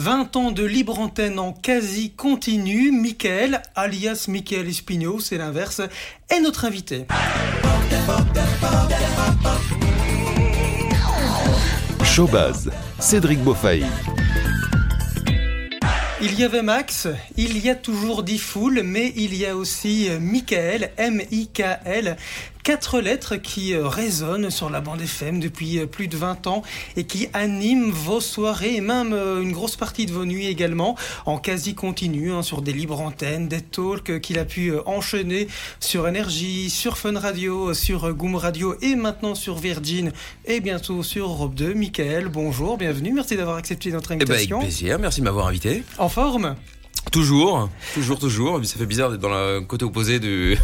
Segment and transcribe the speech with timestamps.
[0.00, 5.82] 20 ans de libre antenne en quasi continu, Michael, alias Michael Espino, c'est l'inverse,
[6.30, 7.06] est notre invité.
[12.02, 13.84] Showbaz, Cédric Beaufaille.
[16.22, 17.06] Il y avait Max,
[17.36, 22.16] il y a toujours Diffoul, mais il y a aussi Michael, M-I-K-L,
[22.62, 26.62] quatre lettres qui euh, résonnent sur la bande FM depuis euh, plus de 20 ans
[26.96, 30.96] et qui animent vos soirées et même euh, une grosse partie de vos nuits également
[31.26, 35.48] en quasi continu hein, sur des libres antennes, des talks qu'il a pu enchaîner
[35.80, 40.12] sur Énergie, sur Fun Radio, sur Goom Radio et maintenant sur Virgin
[40.44, 41.74] et bientôt sur Europe 2.
[41.74, 44.60] Michael, bonjour, bienvenue, merci d'avoir accepté notre Eh ben, avec invitation.
[44.60, 45.82] plaisir, merci de m'avoir invité.
[45.98, 46.56] En forme?
[47.12, 48.64] Toujours, toujours, toujours.
[48.64, 50.56] Ça fait bizarre d'être dans le côté opposé du,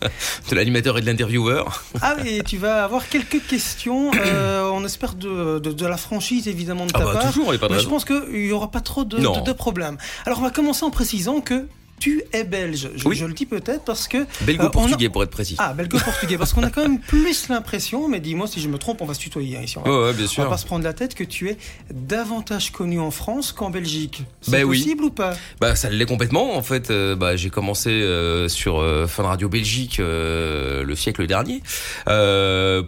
[0.50, 1.84] de l'animateur et de l'intervieweur.
[2.00, 6.48] Ah et tu vas avoir quelques questions, euh, on espère de, de, de la franchise
[6.48, 7.26] évidemment de Ah ta bah part.
[7.32, 9.98] toujours, il pas de Mais je pense qu'il n'y aura pas trop de, de problèmes.
[10.24, 11.66] Alors on va commencer en précisant que
[12.00, 12.90] tu es belge.
[12.96, 13.14] Je, Oui.
[13.16, 14.26] je le dis peut-être parce que...
[14.44, 15.54] Belgo-portugais euh, a- pour être précis.
[15.58, 19.00] Ah, belgo-portugais, parce qu'on a quand même plus l'impression, mais dis-moi si je me trompe,
[19.02, 19.78] on va se tutoyer hein, ici.
[19.78, 20.48] On va, ouais, bien on va sûr.
[20.48, 21.56] pas se prendre la tête que tu es
[21.92, 24.22] davantage connu en France qu'en Belgique.
[24.40, 24.78] C'est Ben oui.
[24.78, 25.34] possible ou pas?
[25.60, 26.56] Bah, ça l'est complètement.
[26.56, 31.62] En fait, euh, bah, j'ai commencé euh, sur euh, Fun Radio Belgique le siècle dernier,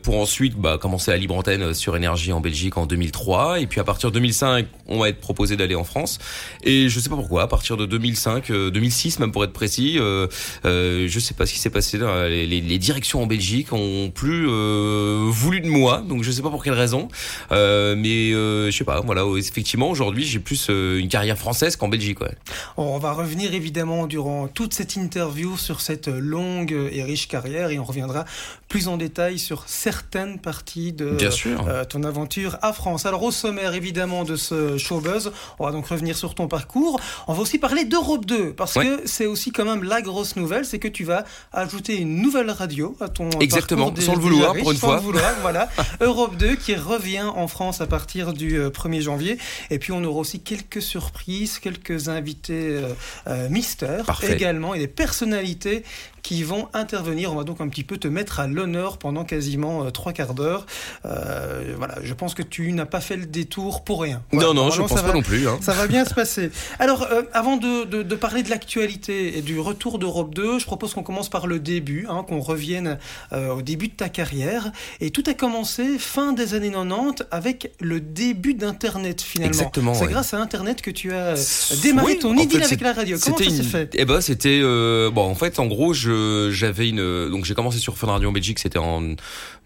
[0.03, 3.61] pour ensuite bah, commencer la libre antenne sur Énergie en Belgique en 2003.
[3.61, 6.19] Et puis à partir de 2005, on m'a été proposé d'aller en France.
[6.65, 7.43] Et je sais pas pourquoi.
[7.43, 8.71] À partir de 2005, euh,
[9.03, 10.27] 2006 même pour être précis, euh,
[10.65, 11.99] euh, je sais pas ce qui s'est passé.
[11.99, 16.03] dans Les, les- les directions en Belgique ont plus euh, voulu de moi.
[16.09, 17.09] Donc je sais pas pour quelle raison.
[17.51, 19.01] Euh, mais euh, je sais pas.
[19.01, 19.25] Voilà.
[19.37, 22.21] Effectivement, aujourd'hui, j'ai plus une carrière française qu'en Belgique.
[22.21, 22.35] Ouais.
[22.77, 27.79] On va revenir évidemment durant toute cette interview sur cette longue et riche carrière et
[27.79, 28.25] on reviendra
[28.69, 31.67] plus en détail sur certaines parties de Bien sûr.
[31.89, 33.05] ton aventure à France.
[33.07, 37.01] Alors au sommaire évidemment de ce showbuzz, on va donc revenir sur ton parcours.
[37.29, 38.85] On va aussi parler d'Europe 2 parce Ouais.
[38.87, 42.51] que c'est aussi quand même la grosse nouvelle, c'est que tu vas ajouter une nouvelle
[42.51, 44.97] radio à ton Exactement, sans le vouloir, pour une sans fois.
[44.97, 45.69] le vouloir, voilà.
[46.01, 49.39] Europe 2 qui revient en France à partir du euh, 1er janvier
[49.71, 52.93] et puis on aura aussi quelques surprises, quelques invités euh,
[53.27, 54.35] euh, mystères Parfait.
[54.35, 55.85] également et des personnalités
[56.23, 57.33] qui vont intervenir.
[57.33, 60.35] On va donc un petit peu te mettre à l'honneur pendant quasiment euh, trois quarts
[60.35, 60.67] d'heure.
[61.05, 64.23] Euh, voilà, je pense que tu n'as pas fait le détour pour rien.
[64.33, 65.49] Voilà, non, non, je normalement, pense ça pas va- non plus.
[65.49, 65.59] Hein.
[65.61, 66.51] ça va bien se passer.
[66.79, 70.65] Alors, euh, avant de, de- de parler de l'actualité et du retour d'Europe 2, je
[70.65, 72.99] propose qu'on commence par le début, hein, qu'on revienne
[73.33, 74.71] euh, au début de ta carrière.
[75.01, 79.53] Et tout a commencé fin des années 90 avec le début d'Internet finalement.
[79.53, 80.13] Exactement, C'est ouais.
[80.13, 81.35] grâce à Internet que tu as
[81.83, 83.17] démarré Oui, ton idylle avec la radio.
[83.23, 83.91] Comment ça s'est fait?
[83.95, 85.23] Eh ben, c'était bon.
[85.23, 86.12] En fait, en gros, je
[86.51, 88.59] j'avais une donc j'ai commencé sur Fun Radio en Belgique.
[88.59, 89.03] C'était en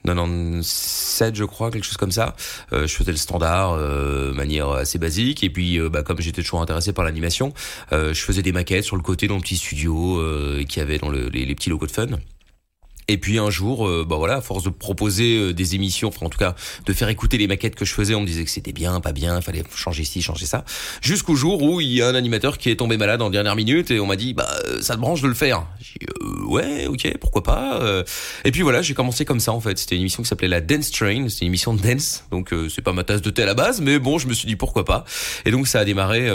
[0.04, 2.36] 97, je crois, quelque chose comme ça.
[2.72, 5.42] Euh, je faisais le standard, euh, manière assez basique.
[5.42, 7.52] Et puis, euh, bah, comme j'étais toujours intéressé par l'animation,
[7.92, 10.22] euh, je faisais des maquettes sur le côté dans le petit studio
[10.68, 12.06] qui avait dans le- les, les petits locaux de Fun.
[13.08, 16.26] Et puis un jour, euh, bah voilà, à force de proposer euh, des émissions, enfin
[16.26, 18.50] en tout cas de faire écouter les maquettes que je faisais, on me disait que
[18.50, 20.64] c'était bien, pas bien, fallait changer ci, changer ça.
[21.02, 23.90] Jusqu'au jour où il y a un animateur qui est tombé malade en dernière minute
[23.90, 25.66] et on m'a dit bah euh, ça te branche de le faire.
[25.80, 27.80] J'ai dit euh, ouais, ok, pourquoi pas.
[27.82, 28.02] euh.
[28.44, 29.78] Et puis voilà, j'ai commencé comme ça en fait.
[29.78, 32.82] C'était une émission qui s'appelait la Dance Train, c'était une émission de dance, donc c'est
[32.82, 34.84] pas ma tasse de thé à la base, mais bon, je me suis dit pourquoi
[34.84, 35.04] pas.
[35.44, 36.28] Et donc ça a démarré,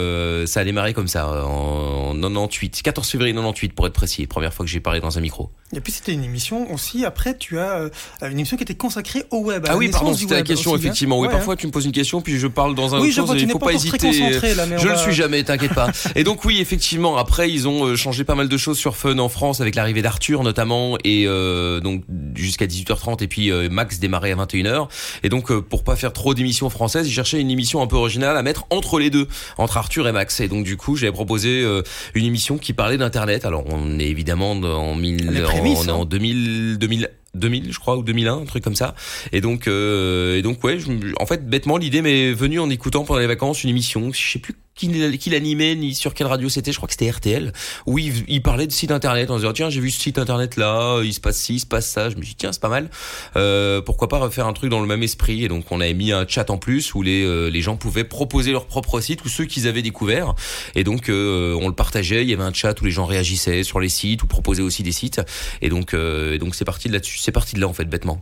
[0.48, 4.66] ça a démarré comme ça en 98, 14 février 98 pour être précis, première fois
[4.66, 5.50] que j'ai parlé dans un micro.
[5.74, 7.06] Et puis c'était une émission aussi.
[7.06, 7.90] Après, tu as euh,
[8.22, 9.66] une émission qui était consacrée au web.
[9.70, 10.86] Ah oui, pardon, c'était la question, aussi, hein.
[10.86, 11.20] effectivement.
[11.20, 13.12] Oui, Ouais, parfois tu me poses une question, puis je parle dans un Oui, autre
[13.12, 13.98] je chose vois, et tu il n'es faut pas hésiter.
[13.98, 15.90] concentré là, Je va- le suis jamais, t'inquiète pas.
[16.16, 19.18] Et donc oui, effectivement, après ils ont euh, changé pas mal de choses sur Fun
[19.20, 22.04] en France avec l'arrivée d'Arthur notamment et euh, donc
[22.36, 24.88] jusqu'à 18h30 et puis euh, Max démarrait à 21h.
[25.24, 27.96] Et donc euh, pour pas faire trop d'émissions françaises, ils cherchaient une émission un peu
[27.96, 29.28] originale à mettre entre les deux,
[29.58, 30.40] entre Arthur et Max.
[30.40, 31.82] Et donc du coup, j'avais proposé euh,
[32.16, 33.46] une émission qui parlait d'internet.
[33.46, 35.94] Alors on est évidemment en, mille, en, prémices, on est hein.
[35.96, 38.96] en 2000 2000 2000 je crois ou 2001 un truc comme ça.
[39.32, 40.78] Et donc euh, et donc ouais
[41.20, 44.40] en fait bêtement l'idée m'est venue en écoutant pendant les vacances une émission je sais
[44.40, 47.52] plus qui, l'animait ni sur quelle radio c'était je crois que c'était RTL
[47.86, 50.56] où il, il parlait de site internet en disant tiens j'ai vu ce site internet
[50.56, 52.10] là il se passe ci il se passe ça.
[52.10, 52.90] Je me suis dit tiens c'est pas mal.
[53.36, 55.44] Euh, pourquoi pas refaire un truc dans le même esprit?
[55.44, 58.04] Et donc on avait mis un chat en plus où les euh, les gens pouvaient
[58.04, 60.34] proposer leur propre site ou ceux qu'ils avaient découvert.
[60.76, 62.24] Et donc euh, on le partageait.
[62.24, 64.84] Il y avait un chat où les gens réagissaient sur les sites ou proposaient aussi
[64.84, 65.22] des sites.
[65.62, 67.18] Et donc euh, et donc c'est parti de là-dessus.
[67.18, 68.22] C'est parti de là en fait bêtement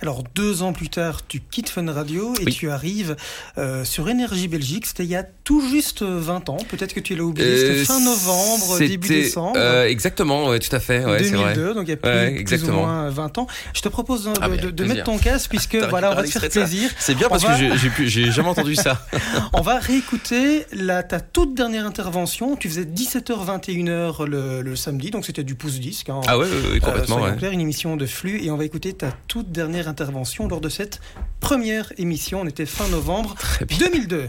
[0.00, 3.16] Alors deux ans plus tard, tu quittes Fun Radio et tu arrives
[3.56, 4.86] euh, sur Énergie Belgique.
[4.86, 6.58] C'était il y a tout juste 20 ans.
[6.68, 7.56] Peut-être que tu l'as oublié.
[7.56, 9.58] C'était fin novembre, début décembre.
[9.82, 11.04] exactement, tout à fait.
[11.04, 13.46] Ouais, 2002, donc il y a plus, ou moins 20 ans.
[13.74, 16.90] Je te propose de, ah, mettre ton casque puisque voilà, on va te faire plaisir.
[16.98, 19.06] C'est bien parce que j'ai jamais entendu ça.
[19.52, 22.56] on va réécouter la, ta toute dernière intervention.
[22.56, 26.08] Tu faisais 17h21h le, le samedi, donc c'était du pouce disque.
[26.08, 26.20] Hein.
[26.26, 26.46] Ah ouais,
[26.80, 27.24] complètement.
[27.24, 30.68] Euh, une émission de flux et on va écouter ta toute dernière intervention lors de
[30.68, 31.00] cette
[31.38, 32.40] première émission.
[32.40, 33.36] On était fin novembre
[33.78, 34.28] 2002.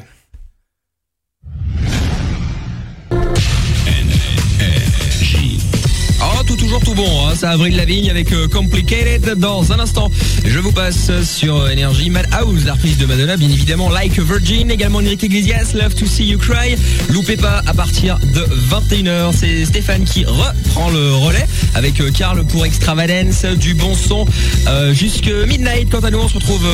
[6.45, 7.36] Tout toujours tout bon, hein.
[7.36, 10.09] ça Avril Lavigne avec euh, Complicated dans un instant.
[10.45, 15.24] Je vous passe sur Énergie Madhouse, l'artiste de Madonna, bien évidemment Like Virgin, également Enrique
[15.24, 16.75] Iglesias, Love to See You Cry.
[17.09, 22.45] Loupez pas à partir de 21h, c'est Stéphane qui reprend le relais avec euh, Karl
[22.45, 24.25] pour Extravagance, du bon son
[24.68, 25.89] euh, jusque midnight.
[25.89, 26.65] Quant à nous, on se retrouve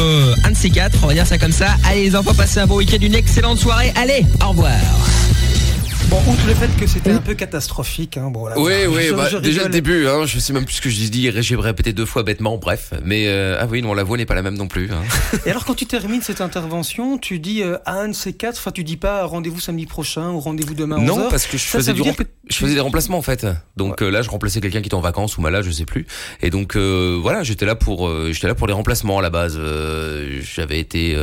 [0.44, 1.77] un de ces quatre, on va dire ça comme ça.
[1.83, 3.91] Allez les enfants, passez un bon week-end, une excellente soirée.
[3.95, 4.75] Allez, au revoir.
[6.10, 9.63] Bon, outre le fait que c'était un peu catastrophique, hein, bon, Oui, oui, bah, déjà
[9.63, 12.22] le début, hein, je sais même plus ce que je dis, j'ai répété deux fois
[12.22, 12.94] bêtement, bref.
[13.04, 14.90] Mais euh, ah oui, non, la voix n'est pas la même non plus.
[14.92, 15.02] Hein.
[15.46, 18.57] Et alors, quand tu termines cette intervention, tu dis euh, à un de ces quatre,
[18.57, 21.00] enfin, tu dis pas rendez-vous samedi prochain ou rendez-vous demain.
[21.00, 22.04] Non, parce que je faisais du
[22.48, 23.48] je faisais des remplacements en fait.
[23.75, 26.06] Donc euh, là, je remplaçais quelqu'un qui était en vacances ou malade, je sais plus.
[26.44, 29.60] Et donc euh, voilà, j'étais là pour j'étais là pour les remplacements à la base.
[30.56, 31.18] J'avais été,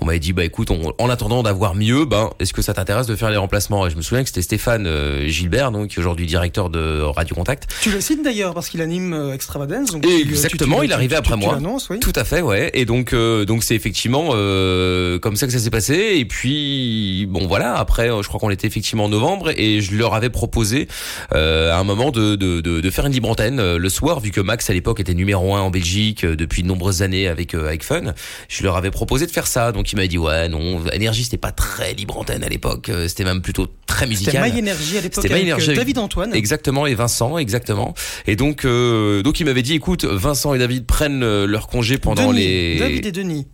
[0.00, 3.16] on m'avait dit bah écoute, en attendant d'avoir mieux, ben est-ce que ça t'intéresse de
[3.16, 3.86] faire les remplacements?
[3.86, 7.00] Et je me souviens que c'était Stéphane euh, Gilbert, donc qui est aujourd'hui directeur de
[7.00, 7.68] Radio Contact.
[7.80, 9.90] Tu le cites d'ailleurs parce qu'il anime euh, Extravagance.
[9.90, 11.58] Donc Exactement, il est arrivé après moi.
[11.90, 11.98] Oui.
[12.00, 12.70] Tout à fait, ouais.
[12.74, 16.14] Et donc euh, donc c'est effectivement comme ça que ça s'est passé.
[16.16, 20.14] Et puis bon voilà, après je crois qu'on était effectivement en novembre et je leur
[20.14, 20.88] avais proposé
[21.32, 24.40] à un moment de, de, de, de, faire une libre antenne le soir vu que
[24.40, 28.14] Max à l'époque était numéro un en Belgique depuis de nombreuses années avec avec Fun.
[28.48, 29.72] Je leur avais proposé de faire ça.
[29.72, 32.90] Donc il m'a dit ouais non, énergie c'était pas très libre antenne à l'époque.
[33.08, 34.56] C'était même plutôt très musical.
[34.56, 36.34] Énergie à l'époque avec euh, David Antoine.
[36.34, 37.94] Exactement, et Vincent, exactement.
[38.26, 41.96] Et donc, euh, donc il m'avait dit, écoute, Vincent et David prennent euh, leur congé
[41.96, 42.78] pendant les...
[42.78, 43.46] David et Denis.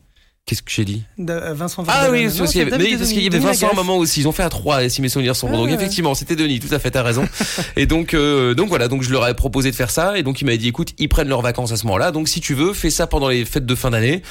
[0.45, 3.29] Qu'est-ce que j'ai dit Vincent Ah oui, parce qu'il y avait, mais parce qu'il y
[3.29, 4.23] avait Vincent à un moment aussi.
[4.23, 5.59] Ils ont fait à trois, si mes souvenirs sont bons.
[5.59, 5.75] donc ah.
[5.75, 6.59] effectivement, c'était Denis.
[6.59, 7.29] Tout à fait, t'as raison.
[7.77, 8.89] et donc, donc voilà.
[8.89, 10.19] Donc je leur ai proposé de faire ça.
[10.19, 12.11] Et donc il m'a dit, écoute, ils prennent leurs vacances à ce moment-là.
[12.11, 14.23] Donc si tu veux, fais ça pendant les fêtes de fin d'année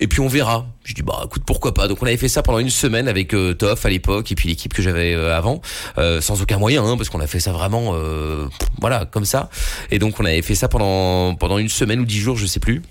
[0.00, 0.66] et puis on verra.
[0.84, 1.86] Je dis bah écoute pourquoi pas.
[1.86, 4.48] Donc on avait fait ça pendant une semaine avec euh, Toff à l'époque et puis
[4.48, 5.60] l'équipe que j'avais euh, avant,
[5.98, 8.46] euh, sans aucun moyen hein, parce qu'on a fait ça vraiment euh,
[8.80, 9.50] voilà comme ça.
[9.90, 12.60] Et donc on avait fait ça pendant pendant une semaine ou dix jours, je sais
[12.60, 12.82] plus.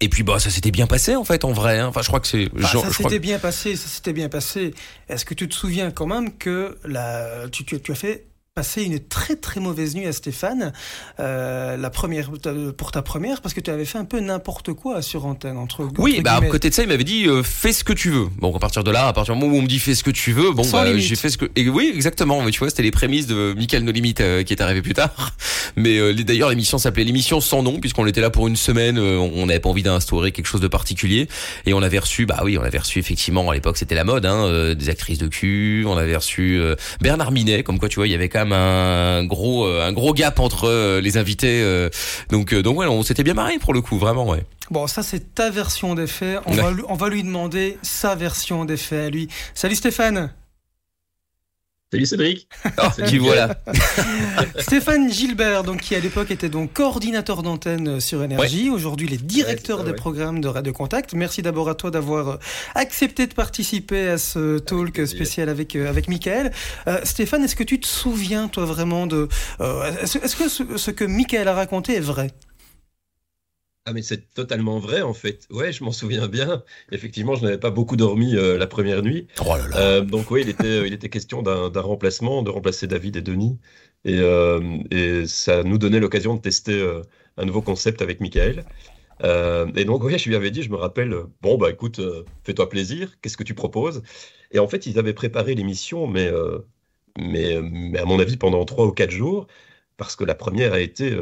[0.00, 1.78] Et puis bah ça s'était bien passé en fait en vrai.
[1.78, 1.88] Hein.
[1.88, 2.48] Enfin je crois que c'est.
[2.48, 4.74] Bah, ça s'était bien passé, ça s'était bien passé.
[5.08, 8.84] Est-ce que tu te souviens quand même que la tu, tu, tu as fait passé
[8.84, 10.72] une très très mauvaise nuit à Stéphane,
[11.18, 12.30] euh, la première
[12.76, 15.88] pour ta première, parce que tu avais fait un peu n'importe quoi sur antenne entre.
[15.98, 18.28] Oui, bah à côté de ça, il m'avait dit euh, fais ce que tu veux.
[18.38, 20.04] Bon, à partir de là, à partir du moment où on me dit fais ce
[20.04, 21.46] que tu veux, bon, bah, j'ai fait ce que.
[21.56, 22.42] Et oui, exactement.
[22.42, 24.94] Mais tu vois, c'était les prémices de Michael No Limit euh, qui est arrivé plus
[24.94, 25.34] tard.
[25.76, 29.00] Mais euh, d'ailleurs, l'émission s'appelait l'émission sans nom puisqu'on était là pour une semaine.
[29.00, 31.26] on n'avait pas envie d'instaurer quelque chose de particulier
[31.66, 34.26] et on avait reçu, bah oui, on avait reçu effectivement à l'époque c'était la mode,
[34.26, 35.84] hein, des actrices de cul.
[35.88, 36.60] On avait reçu
[37.00, 39.92] Bernard Minet, comme quoi tu vois, il y avait quand même un gros euh, un
[39.92, 41.60] gros gap entre euh, les invités.
[41.62, 41.88] Euh,
[42.30, 44.44] donc donc ouais, on s'était bien marré pour le coup, vraiment ouais.
[44.70, 46.40] Bon, ça c'est ta version des faits.
[46.46, 49.28] On, va, on va lui demander sa version des faits à lui.
[49.54, 50.30] Salut Stéphane.
[51.94, 52.48] Salut Cédric.
[52.82, 53.56] Oh, qui voilà.
[54.58, 58.68] Stéphane Gilbert, donc qui à l'époque était donc coordinateur d'antenne sur Énergie.
[58.68, 61.14] Aujourd'hui, il est directeur des programmes de Radio Contact.
[61.14, 62.36] Merci d'abord à toi d'avoir euh,
[62.74, 66.50] accepté de participer à ce talk spécial avec euh, avec Michael.
[66.88, 69.28] Euh, Stéphane, est-ce que tu te souviens toi vraiment de
[70.02, 72.32] est-ce que ce, ce que Michael a raconté est vrai?
[73.86, 75.46] Ah mais c'est totalement vrai en fait.
[75.50, 76.62] Ouais, je m'en souviens bien.
[76.90, 79.26] Effectivement, je n'avais pas beaucoup dormi euh, la première nuit.
[79.40, 79.78] Oh là là.
[79.78, 83.20] Euh, donc oui, il était, euh, il était question d'un remplacement, de remplacer David et
[83.20, 83.58] Denis.
[84.06, 84.20] Et,
[84.90, 86.86] et ça nous donnait l'occasion de tester
[87.38, 88.66] un nouveau concept avec Michael.
[89.22, 92.02] et donc oui, je lui avais dit, je me rappelle, bon bah écoute,
[92.42, 94.02] fais-toi plaisir, qu'est-ce que tu proposes?
[94.50, 96.30] Et en fait, ils avaient préparé l'émission, mais,
[97.18, 99.46] mais, mais à mon avis pendant trois ou quatre jours,
[99.96, 101.16] parce que la première a été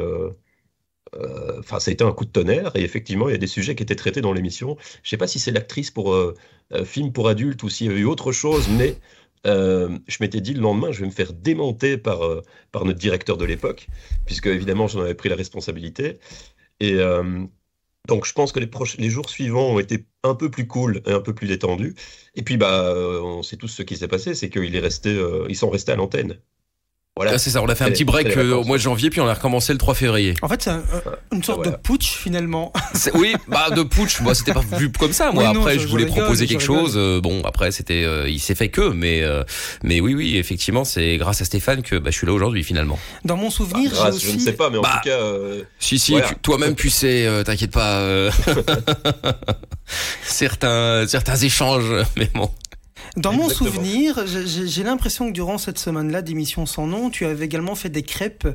[1.59, 2.71] enfin, ça a été un coup de tonnerre.
[2.75, 4.77] Et effectivement, il y a des sujets qui étaient traités dans l'émission.
[4.79, 6.35] Je ne sais pas si c'est l'actrice pour euh,
[6.73, 8.97] euh, film pour adultes ou s'il y a eu autre chose, mais
[9.45, 12.21] je m'étais dit le lendemain, je vais me faire démonter par,
[12.71, 13.87] par notre directeur de l'époque,
[14.25, 16.19] puisque évidemment, j'en avais pris la responsabilité.
[16.79, 16.95] Et
[18.07, 21.11] donc, je pense que les, les jours suivants ont été un peu plus cool et
[21.11, 21.93] un peu plus détendus.
[22.35, 25.69] Et puis, bah, on sait tous ce qui s'est passé, c'est qu'ils resté, ils sont
[25.69, 26.39] restés à l'antenne.
[27.15, 27.33] Voilà.
[27.35, 29.21] Ah, c'est ça, on a fait un petit break euh, au mois de janvier, puis
[29.21, 30.33] on a recommencé le 3 février.
[30.41, 30.81] En fait, c'est un-
[31.31, 31.73] une sorte voilà.
[31.73, 32.73] de putsch finalement.
[33.13, 35.31] Oui, bah de putsch, moi c'était pas vu comme ça.
[35.31, 36.85] Moi Oui, non, après, je- je, je voulais rigole, proposer quelque rigole.
[36.85, 36.93] chose.
[36.97, 39.43] euh, bon, après c'était, euh, il s'est fait que, mais euh,
[39.83, 42.97] mais oui, oui, effectivement, c'est grâce à Stéphane que bah, je suis là aujourd'hui finalement.
[43.25, 44.27] Dans mon souvenir, Grâce, aussi.
[44.31, 46.31] je ne sais pas, mais en Bah, tout cas, euh, Si, si, Voilà.
[46.41, 47.97] toi-même tu sais, euh, t'inquiète pas.
[47.99, 48.31] euh,
[50.23, 52.49] certains certains échanges, mais bon.
[53.15, 53.69] Dans mon Exactement.
[53.71, 58.01] souvenir, j'ai- l'impression que durant cette semaine-là d'émission sans nom, tu avais également fait des
[58.01, 58.47] crêpes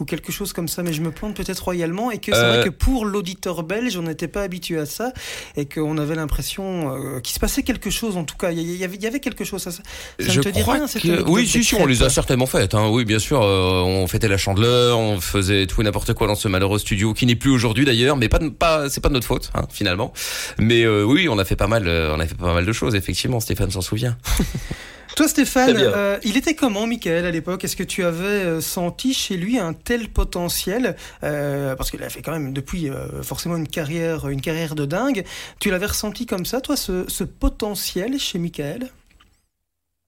[0.00, 2.54] ou quelque chose comme ça, mais je me plante peut-être royalement et que c'est Euh.
[2.56, 5.12] vrai que pour l'auditeur belge, on n'était pas habitué à ça
[5.56, 8.16] et qu'on avait l'impression euh, qu'il se passait quelque chose.
[8.16, 9.60] En tout cas, il y, avait- il y avait quelque chose.
[9.62, 9.82] Ça, ça
[10.18, 12.46] ne je te dit crois rien, cette que oui, si, si, on les a certainement
[12.46, 12.74] faites.
[12.74, 12.88] Hein.
[12.88, 16.34] Oui, bien sûr, euh, on fêtait la chandeleur, on faisait tout et n'importe quoi dans
[16.36, 19.26] ce malheureux studio qui n'est plus aujourd'hui d'ailleurs, mais pas, pas, c'est pas de notre
[19.26, 20.12] faute hein, finalement.
[20.58, 22.72] Mais euh, oui, on a fait pas mal, euh, on a fait pas mal de
[22.72, 23.40] choses effectivement.
[23.40, 24.05] Stéphane s'en souvient.
[25.16, 27.64] Toi, Stéphane, euh, il était comment, Michael, à l'époque?
[27.64, 30.94] Est-ce que tu avais euh, senti chez lui un tel potentiel?
[31.24, 34.84] Euh, Parce qu'il a fait quand même depuis euh, forcément une carrière, une carrière de
[34.84, 35.24] dingue.
[35.58, 38.90] Tu l'avais ressenti comme ça, toi, ce, ce potentiel chez Michael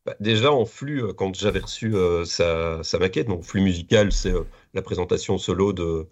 [0.05, 4.33] bah, déjà en flux, quand j'avais reçu euh, sa, sa maquette, donc flux musical, c'est
[4.33, 6.07] euh, la présentation solo de,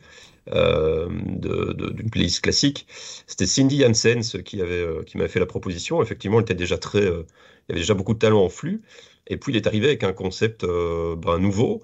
[0.48, 2.86] euh, d'une playlist classique.
[3.26, 6.02] C'était Cindy Janssens qui avait, euh, qui m'avait fait la proposition.
[6.02, 7.24] Effectivement, elle était déjà très, euh,
[7.68, 8.82] il y avait déjà beaucoup de talent en flux.
[9.28, 11.82] Et puis il est arrivé avec un concept euh, ben, nouveau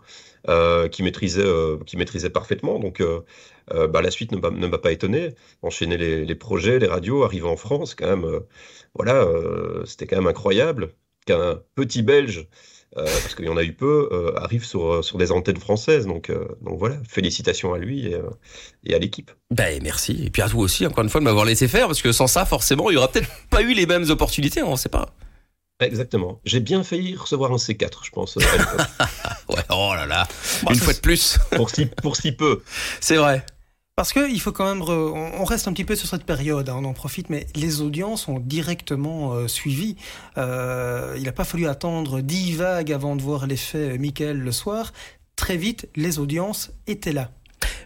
[0.49, 2.79] euh, qui maîtrisait, euh, qui maîtrisait parfaitement.
[2.79, 3.21] Donc euh,
[3.89, 5.35] bah, la suite ne m'a ne pas étonné.
[5.63, 8.41] Enchaîner les, les projets, les radios, arriver en France, quand même,
[8.95, 9.27] voilà,
[9.87, 10.95] c'était quand même incroyable
[11.27, 12.49] qu'un petit Belge,
[12.95, 16.07] parce qu'il y en a eu peu, arrive sur, sur des antennes françaises.
[16.07, 18.13] Donc, donc voilà, félicitations à lui
[18.85, 19.31] et, à l'équipe.
[19.51, 20.23] Ben merci.
[20.27, 22.27] Et puis à toi aussi, encore une fois, de m'avoir laissé faire, parce que sans
[22.27, 24.63] ça, forcément, il y aura peut-être pas eu les mêmes opportunités.
[24.63, 25.15] On sait pas.
[25.87, 26.41] Exactement.
[26.45, 28.39] J'ai bien failli recevoir un C4, je pense.
[29.49, 29.63] Ouais.
[29.69, 30.27] Oh là là.
[30.63, 31.39] Bah, une fois de plus.
[31.57, 32.63] pour, si, pour si peu.
[33.01, 33.45] C'est vrai.
[33.97, 36.71] Parce qu'il faut quand même, re- on on reste un petit peu sur cette période,
[36.71, 39.97] hein, on en profite, mais les audiences ont directement euh, suivi.
[40.39, 44.93] Euh, il n'a pas fallu attendre 10 vagues avant de voir l'effet Michael le soir.
[45.37, 47.31] Très vite, les audiences étaient là.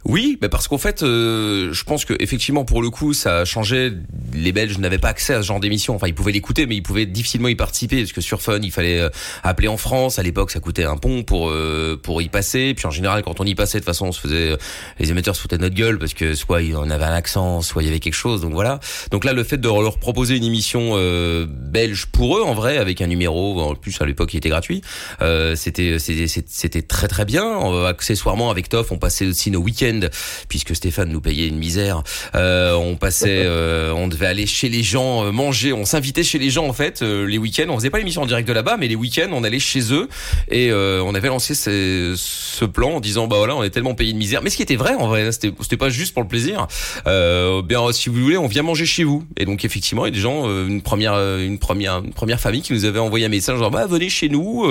[0.04, 3.44] Oui, mais parce qu'en fait, euh, je pense que effectivement pour le coup, ça a
[3.44, 3.92] changé.
[4.32, 5.94] Les Belges n'avaient pas accès à ce genre d'émission.
[5.94, 8.70] Enfin, ils pouvaient l'écouter, mais ils pouvaient difficilement y participer parce que sur Fun, il
[8.70, 9.08] fallait euh,
[9.42, 10.18] appeler en France.
[10.18, 12.74] À l'époque, ça coûtait un pont pour euh, pour y passer.
[12.74, 14.56] Puis en général, quand on y passait, de toute façon, on se faisait euh,
[14.98, 17.82] les émetteurs se foutaient de notre gueule parce que soit on avait un accent, soit
[17.82, 18.40] il y avait quelque chose.
[18.40, 18.80] Donc voilà.
[19.10, 22.78] Donc là, le fait de leur proposer une émission euh, belge pour eux, en vrai,
[22.78, 24.82] avec un numéro, en plus à l'époque, il était gratuit.
[25.22, 27.84] Euh, c'était c'était très très bien.
[27.86, 30.08] Accessoirement, avec Toff, on passait aussi nos week-ends
[30.48, 32.02] puisque Stéphane nous payait une misère.
[32.34, 35.72] Euh, on passait, euh, on devait aller chez les gens euh, manger.
[35.72, 37.66] On s'invitait chez les gens en fait euh, les week-ends.
[37.68, 40.08] On faisait pas l'émission en direct de là-bas, mais les week-ends on allait chez eux
[40.50, 43.94] et euh, on avait lancé ce, ce plan en disant bah voilà on est tellement
[43.94, 44.42] payé une misère.
[44.42, 46.66] Mais ce qui était vrai en vrai, c'était c'était pas juste pour le plaisir.
[47.06, 49.24] Euh, bien si vous voulez, on vient manger chez vous.
[49.36, 52.40] Et donc effectivement, il y a des gens, euh, une première, une première, une première
[52.40, 54.64] famille qui nous avait envoyé un message genre bah venez chez nous.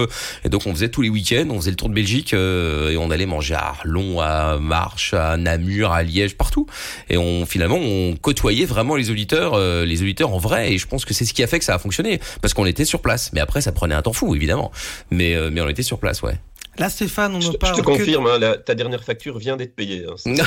[0.43, 2.97] Et donc on faisait tous les week-ends, on faisait le tour de Belgique euh, et
[2.97, 6.67] on allait manger à Arlon, à Marche, à Namur, à Liège, partout.
[7.09, 10.73] Et on finalement on côtoyait vraiment les auditeurs, euh, les auditeurs en vrai.
[10.73, 12.65] Et je pense que c'est ce qui a fait que ça a fonctionné parce qu'on
[12.67, 13.31] était sur place.
[13.33, 14.71] Mais après ça prenait un temps fou évidemment.
[15.09, 16.35] Mais euh, mais on était sur place, ouais.
[16.77, 17.85] Là, Stéphane, on Je, ne te- je parle te que...
[17.85, 20.05] confirme, hein, la- ta dernière facture vient d'être payée.
[20.27, 20.33] Hein.
[20.37, 20.43] Bah,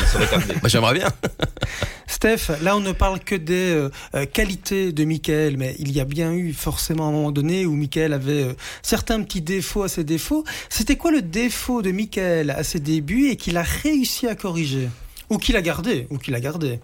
[0.68, 1.08] J'aimerais bien.
[2.18, 6.00] Steph, là, on ne parle que des euh, euh, qualités de Michael, mais il y
[6.00, 9.88] a bien eu forcément un moment donné où Michael avait euh, certains petits défauts à
[9.88, 10.42] ses défauts.
[10.68, 14.88] C'était quoi le défaut de Michael à ses débuts et qu'il a réussi à corriger?
[15.30, 16.80] Ou qu'il a gardé Ou qu'il a gardé?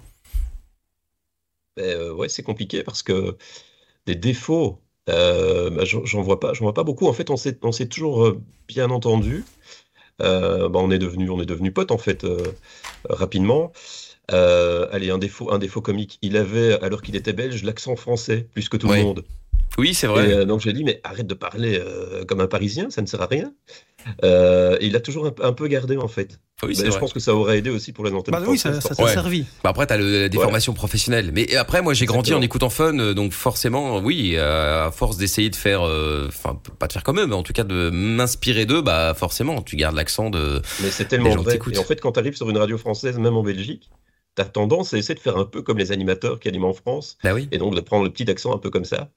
[1.77, 3.37] Ben, euh, ouais, c'est compliqué parce que
[4.07, 7.09] des défauts, bah, j'en vois pas, vois pas beaucoup.
[7.09, 8.37] En fait, on s'est, toujours
[8.69, 9.45] bien entendu.
[10.21, 12.25] Bah, on est devenu, on est devenu potes en fait
[13.09, 13.73] rapidement.
[14.33, 16.19] Euh, allez, un défaut, un défaut comique.
[16.23, 19.25] Il avait, alors qu'il était belge, l'accent français plus que tout le monde.
[19.77, 20.33] Oui, c'est Et, vrai.
[20.33, 23.21] euh, donc j'ai dit, mais arrête de parler euh, comme un Parisien, ça ne sert
[23.21, 23.53] à rien.
[24.23, 26.39] Euh, et il a toujours un, peu- un peu gardé en fait.
[26.63, 28.71] Oui, Ben, je pense que ça aurait aidé aussi pour les antennes Bah oui, ça
[28.79, 29.13] t'a Ouais.
[29.13, 29.45] servi.
[29.65, 31.31] Bah après, t'as le, la déformation professionnelle.
[31.35, 35.57] Mais après, moi, j'ai grandi en écoutant Fun, donc forcément, oui, à force d'essayer de
[35.57, 38.83] faire, euh, enfin, pas de faire comme eux, mais en tout cas de m'inspirer d'eux,
[38.83, 40.63] bah forcément, tu gardes l'accent de.
[40.83, 41.59] Mais c'est tellement vrai.
[41.73, 43.91] Et en fait, quand tu arrives sur une radio française, même en Belgique,
[44.43, 47.19] as tendance à essayer de faire un peu comme les animateurs qui animent en France,
[47.23, 47.49] Bah oui.
[47.53, 49.11] et donc de prendre le petit accent un peu comme ça.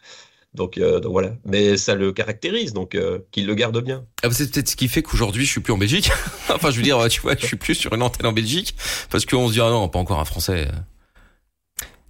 [0.54, 1.36] Donc, euh, donc voilà.
[1.46, 4.06] Mais ça le caractérise, donc euh, qu'il le garde bien.
[4.24, 6.10] Ah, bah, C'est peut-être ce qui fait qu'aujourd'hui, je suis plus en Belgique.
[6.50, 8.76] enfin, je veux dire, tu vois, je suis plus sur une antenne en Belgique
[9.10, 10.68] parce qu'on se dit ah non, pas encore un Français.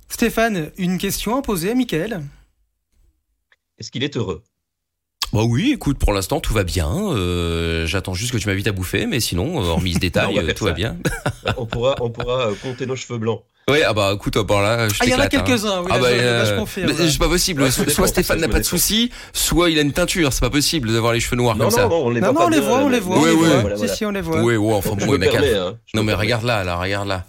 [0.07, 2.23] Stéphane, une question à poser à Michael
[3.79, 4.43] Est-ce qu'il est heureux?
[5.33, 6.89] Bah oui, écoute, pour l'instant tout va bien.
[6.89, 10.53] Euh, J'attends juste que tu m'invites à bouffer, mais sinon, euh, hormis ce détail, va
[10.53, 10.71] tout ça.
[10.71, 10.97] va bien.
[11.57, 13.41] on pourra, on pourra euh, compter nos cheveux blancs.
[13.69, 15.27] Ouais, ah bah écoute, par là, je Ah, il y en a hein.
[15.27, 17.63] quelques-uns, oui, Ah bah, euh, c'est pas possible.
[17.63, 20.31] Ouais, soit soit Stéphane n'a pas de soucis, soit il a une teinture.
[20.31, 21.81] C'est pas possible d'avoir les cheveux noirs Non, comme ça.
[21.83, 23.17] non, non, on les Non, on les voit, on les voit.
[23.17, 23.59] Voit.
[23.59, 24.41] Voilà, Si, si, on les voit.
[24.41, 27.25] Ouais, ouais, enfin bon, il a hein, Non mais regarde là, là, regarde là.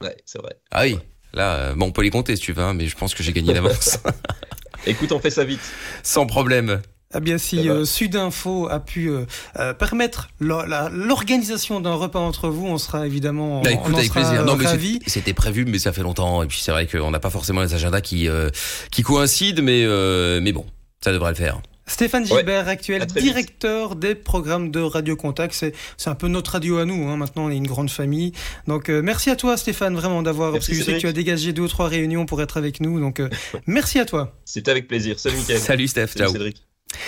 [0.00, 0.54] Ouais, c'est vrai.
[0.70, 0.96] Ah oui,
[1.32, 3.32] là, bon, on peut les compter si tu veux, hein, mais je pense que j'ai
[3.32, 3.98] gagné d'avance.
[4.86, 5.60] Écoute, on fait ça vite.
[6.04, 6.82] Sans problème.
[7.16, 7.70] Eh bien, si Eh ben.
[7.70, 9.24] euh, Sudinfo a pu euh,
[9.58, 14.08] euh, permettre l'organisation d'un repas entre vous, on sera évidemment Bah, on écoute, en avec
[14.08, 14.40] sera, plaisir.
[14.40, 15.00] euh, Non, ravis.
[15.06, 16.42] c'était prévu, mais ça fait longtemps.
[16.42, 18.48] Et puis c'est vrai qu'on n'a pas forcément les agendas qui euh,
[18.90, 20.66] qui coïncident, mais euh, mais bon,
[21.02, 21.60] ça devrait le faire.
[21.86, 23.18] Stéphane Ouais, Gilbert, actuel vite.
[23.18, 25.52] directeur des programmes de Radio Contact.
[25.54, 27.06] C'est, c'est un peu notre radio à nous.
[27.10, 27.18] Hein.
[27.18, 28.32] Maintenant, on est une grande famille.
[28.66, 30.52] Donc, euh, merci à toi, Stéphane, vraiment d'avoir.
[30.52, 32.80] Parce que je sais que tu as dégagé deux ou trois réunions pour être avec
[32.80, 33.00] nous.
[33.00, 33.28] Donc, euh,
[33.66, 34.32] merci à toi.
[34.46, 35.18] C'était avec plaisir.
[35.20, 35.60] Salut, Mickaël.
[35.60, 36.32] Salut Steph, Salut, ciao.
[36.32, 36.64] Cédric.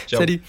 [0.07, 0.21] Ciao.
[0.21, 0.41] Salut.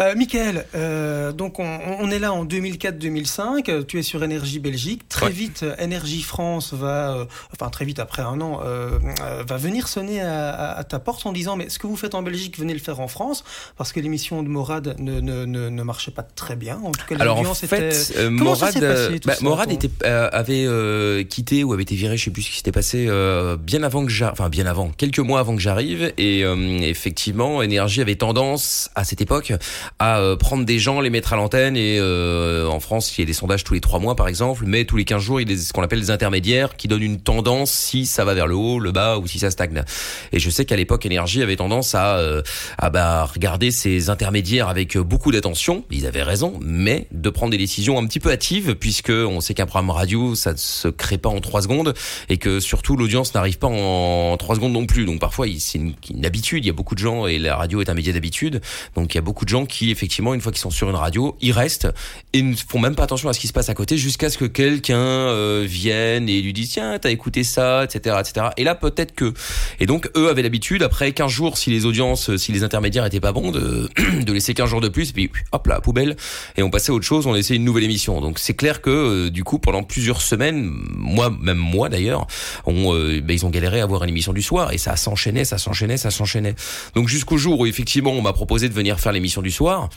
[0.00, 3.70] Euh, Michael, euh, donc on, on est là en 2004-2005.
[3.70, 5.08] euh, Tu es sur Énergie Belgique.
[5.08, 5.32] Très Ouais.
[5.32, 8.60] vite, Énergie France va, euh, enfin très vite après un an,
[9.46, 12.14] va venir sonner à, à- à ta porte en disant mais ce que vous faites
[12.14, 13.44] en Belgique, venez le faire en France
[13.76, 16.80] parce que l'émission de Morad ne, ne, ne, ne marchait pas très bien.
[16.84, 18.30] En tout cas, Alors en fait, était.
[18.30, 22.16] Morad, s'est passé, tout bah, ça, Morad ton- était, avait quitté ou avait été viré,
[22.16, 23.08] je sais plus ce qui s'était passé,
[23.60, 26.12] bien avant que j'arrive, enfin bien avant, quelques mois avant que j'arrive.
[26.18, 26.40] Et
[26.82, 28.64] effectivement, Énergie avait tendance
[28.94, 29.52] à cette époque
[29.98, 31.76] à euh, prendre des gens, les mettre à l'antenne.
[31.76, 34.64] Et euh, en France, il y a des sondages tous les trois mois, par exemple,
[34.66, 37.02] mais tous les 15 jours, il y a ce qu'on appelle des intermédiaires qui donnent
[37.02, 39.82] une tendance si ça va vers le haut, le bas ou si ça stagne.
[40.32, 42.42] Et je sais qu'à l'époque, Énergie avait tendance à, euh,
[42.78, 45.84] à bah, regarder ces intermédiaires avec beaucoup d'attention.
[45.90, 49.54] Ils avaient raison, mais de prendre des décisions un petit peu hâtives, puisque on sait
[49.54, 51.94] qu'un programme radio, ça ne se crée pas en trois secondes,
[52.28, 55.04] et que surtout l'audience n'arrive pas en trois secondes non plus.
[55.04, 56.64] Donc parfois, c'est une, une habitude.
[56.64, 58.49] Il y a beaucoup de gens, et la radio est un média d'habitude.
[58.94, 60.96] Donc il y a beaucoup de gens qui, effectivement, une fois qu'ils sont sur une
[60.96, 61.88] radio, ils restent
[62.32, 64.38] et ne font même pas attention à ce qui se passe à côté, jusqu'à ce
[64.38, 68.46] que quelqu'un euh, vienne et lui dise tiens, t'as écouté ça, etc., etc.
[68.56, 69.32] Et là, peut-être que.
[69.78, 73.20] Et donc eux avaient l'habitude, après 15 jours, si les audiences, si les intermédiaires étaient
[73.20, 73.88] pas bons, de,
[74.22, 76.16] de laisser 15 jours de plus, et puis hop là, poubelle,
[76.56, 78.20] et on passait à autre chose, on laissait une nouvelle émission.
[78.20, 82.26] Donc c'est clair que euh, du coup, pendant plusieurs semaines, moi, même moi d'ailleurs,
[82.66, 85.44] on, euh, ben, ils ont galéré à avoir une émission du soir, et ça s'enchaînait,
[85.44, 86.54] ça s'enchaînait, ça s'enchaînait.
[86.94, 89.90] Donc jusqu'au jour où effectivement on m'a proposé de venir faire l'émission du soir.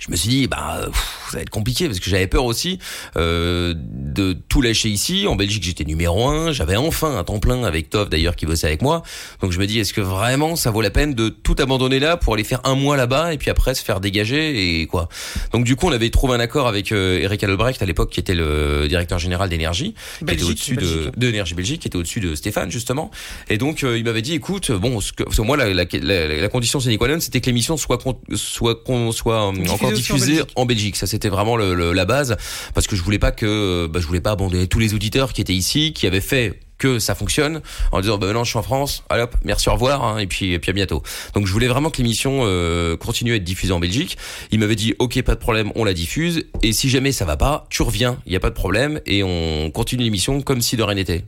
[0.00, 2.78] Je me suis dit bah pff, ça va être compliqué parce que j'avais peur aussi
[3.16, 5.26] euh, de tout lâcher ici.
[5.26, 8.66] En Belgique j'étais numéro un, j'avais enfin un temps plein avec Tov d'ailleurs qui bossait
[8.66, 9.02] avec moi.
[9.42, 12.16] Donc je me dis est-ce que vraiment ça vaut la peine de tout abandonner là
[12.16, 15.08] pour aller faire un mois là-bas et puis après se faire dégager et quoi?
[15.52, 18.20] Donc du coup on avait trouvé un accord avec euh, Eric Albrecht à l'époque qui
[18.20, 21.18] était le directeur général d'énergie, qui était au-dessus de Belgique.
[21.18, 23.10] de Énergie Belgique, qui était au-dessus de Stéphane justement.
[23.50, 25.84] Et donc euh, il m'avait dit écoute bon ce que, parce que moi la, la,
[25.92, 29.52] la, la condition sine qua non c'était que l'émission soit con- soit con- soit euh,
[29.88, 30.96] encore aussi en Belgique.
[30.96, 32.36] Ça c'était vraiment le, le- la base
[32.74, 35.40] parce que je voulais pas que bah, je voulais pas abandonner tous les auditeurs qui
[35.40, 38.62] étaient ici, qui avaient fait que ça fonctionne en disant bah maintenant je suis en
[38.62, 41.02] France allez hop merci au revoir hein, et puis et puis à bientôt.
[41.34, 44.16] Donc je voulais vraiment que l'émission euh, continue à être diffusée en Belgique.
[44.52, 47.36] Il m'avait dit ok pas de problème on la diffuse et si jamais ça va
[47.36, 50.76] pas tu reviens il y a pas de problème et on continue l'émission comme si
[50.76, 51.24] de rien n'était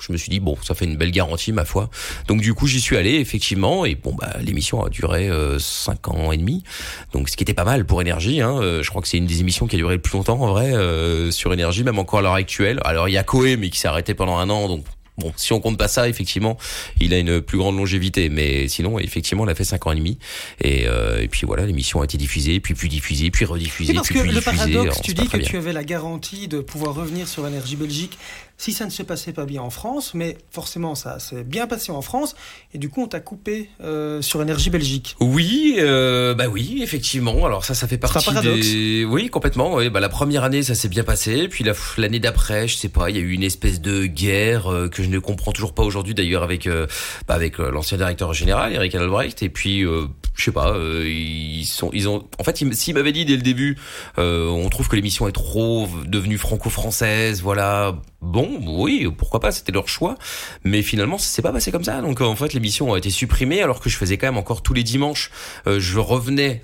[0.00, 1.88] je me suis dit bon ça fait une belle garantie ma foi
[2.26, 6.08] donc du coup j'y suis allé effectivement et bon bah l'émission a duré euh, cinq
[6.08, 6.64] ans et demi
[7.12, 8.58] donc ce qui était pas mal pour énergie hein.
[8.60, 10.48] Euh, je crois que c'est une des émissions qui a duré le plus longtemps en
[10.48, 13.70] vrai euh, sur énergie même encore à l'heure actuelle alors il y a Koé mais
[13.70, 14.84] qui s'est arrêté pendant un an donc
[15.16, 16.58] Bon, si on compte pas ça, effectivement,
[17.00, 18.28] il a une plus grande longévité.
[18.30, 20.18] Mais sinon, effectivement, il a fait cinq ans et demi.
[20.60, 23.94] Et, euh, et puis voilà, l'émission a été diffusée, puis plus diffusée, puis rediffusée, Oui,
[23.96, 24.56] parce puis que plus le diffusée.
[24.56, 25.46] paradoxe, tu dis que bien.
[25.48, 28.18] tu avais la garantie de pouvoir revenir sur Énergie Belgique
[28.56, 31.90] si ça ne se passait pas bien en France, mais forcément ça s'est bien passé
[31.92, 32.36] en France,
[32.72, 35.16] et du coup on t'a coupé euh, sur Énergie Belgique.
[35.20, 37.44] Oui, euh, bah oui, effectivement.
[37.46, 38.66] Alors ça, ça fait un partie paradoxe.
[38.66, 39.04] des.
[39.04, 39.74] Oui, complètement.
[39.74, 41.48] Oui, bah la première année, ça s'est bien passé.
[41.48, 44.72] Puis la- l'année d'après, je sais pas, il y a eu une espèce de guerre
[44.72, 46.86] euh, que je ne comprends toujours pas aujourd'hui, d'ailleurs, avec euh,
[47.26, 49.42] bah, avec euh, l'ancien directeur général, Eric Albrecht.
[49.42, 52.28] Et puis, euh, je sais pas, euh, ils sont, ils ont.
[52.38, 53.78] En fait, s'ils m'avaient dit dès le début,
[54.18, 57.96] euh, on trouve que l'émission est trop devenue franco-française, voilà.
[58.20, 60.16] Bon, oui, pourquoi pas, c'était leur choix.
[60.64, 62.00] Mais finalement, ça s'est pas passé comme ça.
[62.00, 64.74] Donc en fait, l'émission a été supprimée alors que je faisais quand même encore tous
[64.74, 65.30] les dimanches.
[65.66, 66.62] euh, je revenais.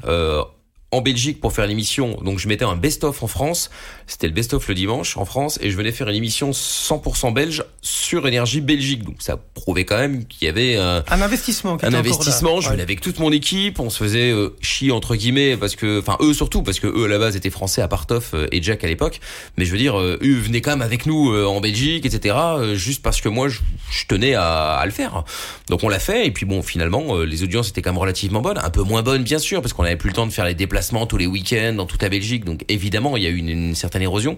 [0.93, 2.19] Euh, en Belgique pour faire l'émission.
[2.25, 3.71] Donc je mettais un best-of en France.
[4.09, 7.65] C'était le best-of le dimanche en France et je venais faire une émission 100% belge
[7.81, 9.05] sur énergie Belgique.
[9.05, 11.79] Donc ça prouvait quand même qu'il y avait un, Un investissement.
[11.83, 12.61] un investissement.
[12.61, 12.73] Je Ouais.
[12.73, 13.79] venais avec toute mon équipe.
[13.79, 17.05] On se faisait euh, chier entre guillemets parce que, enfin eux surtout parce que eux
[17.05, 19.21] à la base étaient français à part Toff euh, et Jack à l'époque.
[19.57, 22.35] Mais je veux dire, euh, eux venaient quand même avec nous euh, en Belgique, etc.
[22.37, 23.61] euh, juste parce que moi je,
[23.93, 25.23] je tenais à, à le faire.
[25.69, 28.41] Donc on l'a fait et puis bon finalement euh, les audiences étaient quand même relativement
[28.41, 30.45] bonnes, un peu moins bonnes bien sûr parce qu'on avait plus le temps de faire
[30.47, 32.45] les déplacements tous les week-ends dans toute la Belgique.
[32.45, 34.37] Donc évidemment il y a eu une, une certaine érosion.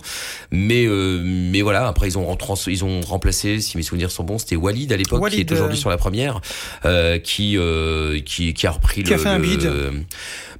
[0.50, 4.38] Mais euh, mais voilà après ils ont ils ont remplacé si mes souvenirs sont bons
[4.38, 6.40] c'était Walid à l'époque qui est aujourd'hui euh, sur la première
[6.85, 9.70] euh, qui euh, qui qui a repris Qui le a fait un le- bid.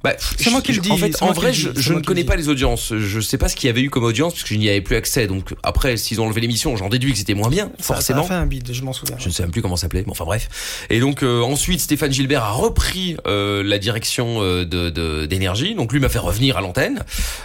[0.03, 2.35] Bah, C'est moi qui le dis, En fait, en vrai, je, je ne connais pas
[2.35, 2.93] les audiences.
[2.95, 4.81] Je sais pas ce qu'il y avait eu comme audience parce que je n'y avais
[4.81, 5.27] plus accès.
[5.27, 8.23] Donc après, s'ils ont enlevé l'émission, j'en déduis que c'était moins bien, Ça- forcément.
[8.23, 9.15] Ça a fait un bid, je m'en souviens.
[9.19, 10.87] Je ne sais même plus comment ça s'appelait, mais enfin bref.
[10.89, 15.75] Et donc euh, ensuite, Stéphane Gilbert a repris euh, la direction euh, de d'énergie.
[15.75, 17.03] donc lui m'a fait revenir à l'antenne.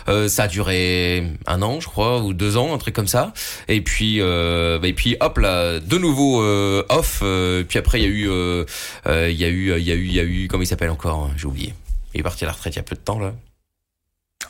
[0.08, 3.32] Euh, ça a duré un an, je crois, ou deux ans, un truc comme ça.
[3.68, 7.20] Et puis euh, bah, et puis hop là, de nouveau euh, off.
[7.22, 8.64] euh, puis après, il y a eu
[9.30, 10.90] il y a eu il y a eu il y a eu comment il s'appelle
[10.90, 11.74] encore J'ai oublié.
[12.14, 13.34] Il est parti à la retraite il y a peu de temps là.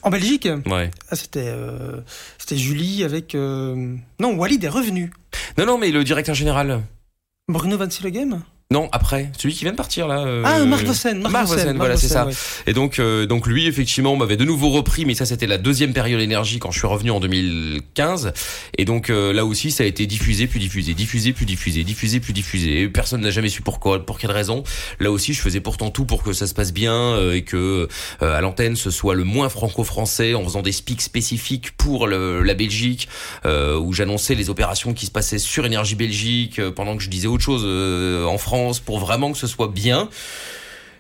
[0.03, 0.91] En Belgique, Ouais.
[1.11, 2.01] ah, c'était euh,
[2.39, 3.35] c'était Julie avec.
[3.35, 5.13] euh, Non, Walid est revenu.
[5.57, 6.83] Non non, mais le directeur général.
[7.49, 10.27] Bruno Van Sillegem Non, après, celui qui vient de partir là.
[10.27, 11.19] euh, Ah, Marc Vossen.
[11.23, 12.27] Marc, Marc Vossen, voilà, c'est ça.
[12.27, 12.35] ouais.
[12.67, 15.95] Et donc, euh, donc lui, effectivement, m'avait de nouveau repris, mais ça, c'était la deuxième
[15.95, 18.35] période énergie quand je suis revenu en 2015.
[18.77, 22.21] Et donc euh, là aussi, ça a été diffusé, puis diffusé, diffusé, puis diffusé, diffusé,
[22.21, 22.83] puis diffusé.
[22.83, 24.63] Et personne n'a jamais su pourquoi, pour quelle raison.
[25.01, 27.89] Là aussi, je faisais pourtant tout pour que ça se passe bien euh, et que
[28.21, 32.43] euh, à l'antenne, ce soit le moins franco-français, en faisant des speaks spécifiques pour le-
[32.43, 33.09] la Belgique,
[33.47, 37.09] euh, où j'annonçais les opérations qui se passaient sur énergie Belgique, euh, pendant que je
[37.09, 40.09] disais autre chose euh, en France, pour vraiment que ce soit bien.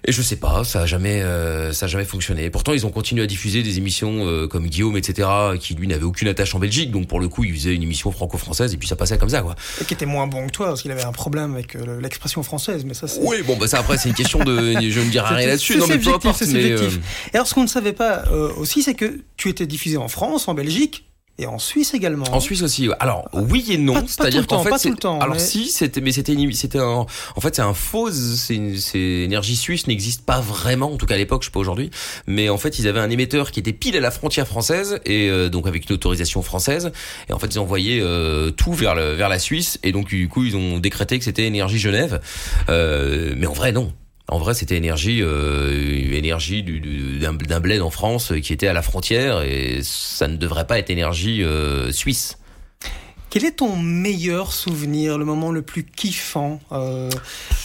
[0.04, 2.50] Et je sais pas, ça a jamais, euh, ça a jamais fonctionné.
[2.50, 6.04] Pourtant, ils ont continué à diffuser des émissions euh, comme Guillaume, etc., qui lui n'avait
[6.04, 6.92] aucune attache en Belgique.
[6.92, 9.42] Donc pour le coup, il faisait une émission franco-française et puis ça passait comme ça,
[9.42, 9.56] quoi.
[9.80, 12.42] Et qui était moins bon que toi, parce qu'il avait un problème avec euh, l'expression
[12.42, 12.84] française.
[12.84, 13.20] Mais ça, c'est.
[13.22, 15.76] Oui, bon, bah ça après, c'est une question de, je ne dirai rien là-dessus.
[15.78, 16.38] Non, mais peu importe.
[16.38, 16.88] c'est Mais, euh,
[17.32, 18.24] Et alors, ce qu'on ne savait pas
[18.56, 21.07] aussi, c'est que tu étais diffusé en France, en Belgique
[21.38, 22.26] et en Suisse également.
[22.32, 22.88] En Suisse aussi.
[22.98, 26.00] Alors oui et non, c'est-à-dire qu'en fait, pas tout le temps, alors mais- si c'était,
[26.00, 30.92] mais c'était, c'était un, en fait c'est un faux, c'est énergie suisse n'existe pas vraiment,
[30.92, 31.90] en tout cas à l'époque, je sais pas aujourd'hui,
[32.26, 35.28] mais en fait ils avaient un émetteur qui était pile à la frontière française et
[35.28, 36.92] euh, donc avec une autorisation française
[37.28, 40.28] et en fait ils envoyaient euh, tout vers le, vers la Suisse et donc du
[40.28, 42.20] coup ils ont décrété que c'était énergie Genève,
[42.68, 43.92] euh, mais en vrai non.
[44.30, 48.66] En vrai, c'était énergie, euh, énergie du- du- d'un d'un bled en France qui était
[48.68, 52.36] à la frontière et ça ne devrait pas être énergie euh, suisse.
[53.30, 57.10] Quel est ton meilleur souvenir, le moment le plus kiffant euh,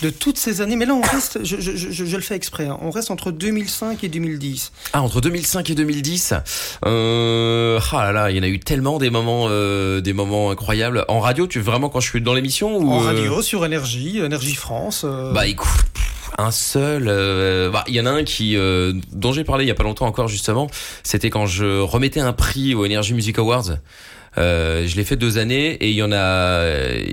[0.02, 0.76] de toutes ces années?
[0.76, 3.32] Mais là, on reste, je, je, je, je le fais exprès, hein, on reste entre
[3.32, 4.74] 2005 et 2010.
[4.92, 6.34] Ah, entre 2005 et 2010,
[6.86, 10.52] euh, ah là là, il y en a eu tellement des moments, euh, des moments
[10.52, 11.06] incroyables.
[11.08, 14.20] En radio, tu vraiment quand je suis dans l'émission ou En euh, radio, sur Énergie,
[14.20, 15.04] Énergie France.
[15.06, 15.70] euh, Bah écoute,
[16.38, 17.08] un seul.
[17.08, 19.76] euh, bah, il y en a un qui euh, dont j'ai parlé il y a
[19.76, 20.68] pas longtemps encore justement.
[21.04, 23.78] C'était quand je remettais un prix aux Energy Music Awards.
[24.38, 26.66] Euh, je l'ai fait deux années et il y en a,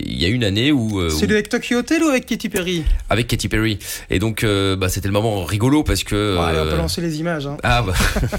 [0.06, 2.24] il y a une année où, euh, c'est où- le avec Tokyo Hotel ou avec
[2.26, 2.84] Katy Perry?
[3.10, 3.78] Avec Katy Perry.
[4.08, 6.36] Et donc, euh, bah, c'était le moment rigolo parce que.
[6.36, 7.46] Bon, allez, on peut euh, lancer les images.
[7.46, 7.56] Hein.
[7.62, 7.92] ah bah,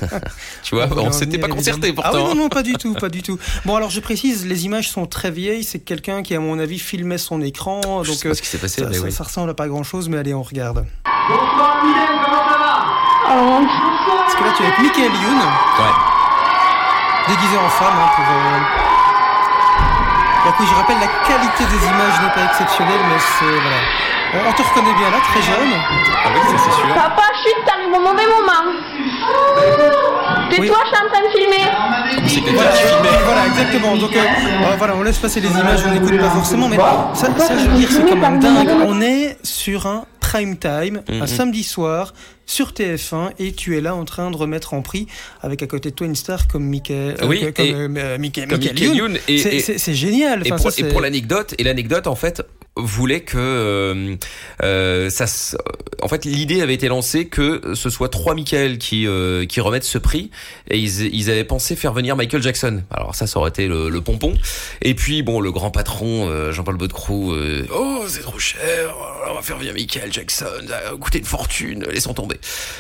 [0.63, 2.10] tu vois, On s'était pas concerté pourtant.
[2.13, 2.36] Ah oui, hein.
[2.36, 3.38] non, non, pas du tout, pas du tout.
[3.65, 5.63] Bon, alors je précise, les images sont très vieilles.
[5.63, 8.04] C'est quelqu'un qui, à mon avis, filmait son écran.
[8.04, 9.12] Je Donc, sais pas ce qui s'est passé, ça, mais ça- oui.
[9.12, 10.86] ça ressemble à pas grand chose, mais allez, on regarde.
[11.30, 12.88] Bonsoir Mylène, comment ça va?
[14.26, 16.11] Parce que là, tu es avec Michael Youn, Ouais.
[17.27, 17.97] Déguisé en femme.
[17.97, 18.60] Hein, pour, euh...
[20.45, 23.45] Donc, oui, je rappelle, la qualité des images n'est pas exceptionnelle, mais c'est.
[23.45, 23.81] Voilà.
[24.34, 25.73] On, on te reconnaît bien là, très jeune.
[25.73, 26.93] Ah oui, ça c'est sûr.
[26.95, 28.63] Papa, chut, t'arrives au mauvais moment.
[30.49, 30.67] Tais-toi, Oui.
[30.67, 32.27] je suis en train de filmer.
[32.27, 33.19] C'est que Voilà, filmais.
[33.25, 33.95] voilà, exactement.
[33.97, 36.77] Donc euh, euh, voilà, on laisse passer les images, on n'écoute pas forcément, mais
[37.13, 38.69] ça, ça, je veux dire, c'est quand même dingue.
[38.86, 41.28] On est sur un prime time, un Mhm.
[41.28, 42.13] samedi soir,
[42.46, 45.08] sur TF1, et tu es là en train de remettre en prix,
[45.41, 48.17] avec à côté de toi une star comme Michael, euh, Oui, comme et- euh,
[49.78, 50.48] C'est- génial.
[50.48, 52.41] Et Enfin, pour, pour l'anecdote, et l'anecdote en fait
[52.77, 54.15] voulait que euh,
[54.63, 55.25] euh, ça,
[56.01, 59.84] en fait l'idée avait été lancée que ce soit trois Michael qui euh, qui remettent
[59.84, 60.31] ce prix
[60.69, 62.81] et ils, ils avaient pensé faire venir Michael Jackson.
[62.89, 64.34] Alors ça, ça aurait été le, le pompon.
[64.81, 68.95] Et puis bon, le grand patron euh, Jean-Paul Baudecroux, euh, oh c'est trop cher,
[69.29, 72.38] on va faire venir Michael Jackson, ça va coûter une fortune, laissons tomber.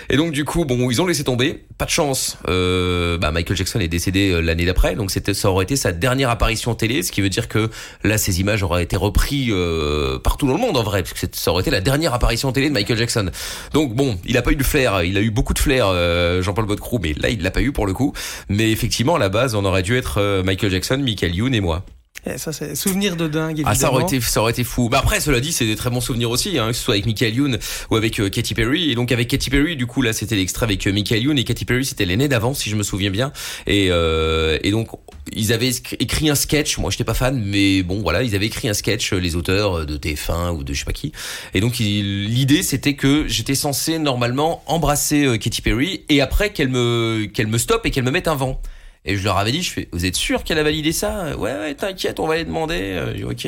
[0.09, 1.65] Et donc du coup, bon, ils ont laissé tomber.
[1.77, 2.37] Pas de chance.
[2.47, 6.29] Euh, bah, Michael Jackson est décédé l'année d'après, donc c'était ça aurait été sa dernière
[6.29, 7.69] apparition télé, ce qui veut dire que
[8.03, 9.51] là, ces images auraient été reprises
[9.81, 12.13] euh, euh, partout dans le monde en vrai, parce que ça aurait été la dernière
[12.13, 13.29] apparition télé de Michael Jackson.
[13.73, 16.41] Donc bon, il a pas eu de flair, il a eu beaucoup de flair, euh,
[16.41, 18.13] Jean-Paul Godecroux, mais là il l'a pas eu pour le coup.
[18.49, 21.61] Mais effectivement, à la base, on aurait dû être euh, Michael Jackson, Michael Youn et
[21.61, 21.83] moi.
[22.25, 23.71] Et ça, c'est souvenir de dingue, évidemment.
[23.71, 24.89] Ah, ça aurait été, ça aurait été fou.
[24.91, 27.07] Mais après, cela dit, c'est des très bons souvenirs aussi, hein, que ce soit avec
[27.07, 27.57] Michael Youn
[27.89, 28.91] ou avec euh, Katy Perry.
[28.91, 31.43] Et donc avec Katy Perry, du coup là, c'était l'extrait avec euh, Michael Youn et
[31.43, 33.31] Katy Perry, c'était l'aîné d'avant, si je me souviens bien.
[33.65, 34.89] Et, euh, et donc
[35.33, 36.77] ils avaient écrit un sketch.
[36.77, 39.87] Moi, j'étais pas fan, mais bon, voilà, ils avaient écrit un sketch, euh, les auteurs
[39.87, 41.13] de TF1 ou de je sais pas qui.
[41.55, 47.25] Et donc l'idée, c'était que j'étais censé normalement embrasser Katy Perry et après qu'elle me
[47.33, 48.61] qu'elle me stoppe et qu'elle me mette un vent.
[49.03, 51.35] Et je leur avais dit, je fais, vous êtes sûr qu'elle a validé ça?
[51.35, 52.79] Ouais, ouais, t'inquiète, on va les demander.
[52.79, 53.47] Euh, dit, ok.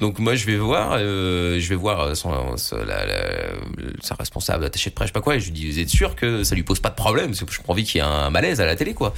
[0.00, 3.52] Donc moi, je vais voir, euh, je vais voir euh, son, son- la, la-
[4.00, 5.36] sa responsable attachée de presse, je sais pas quoi.
[5.36, 7.26] Et je lui dis, vous êtes sûr que ça lui pose pas de problème?
[7.26, 9.12] Parce que je prends envie qu'il y ait un malaise à la télé, quoi.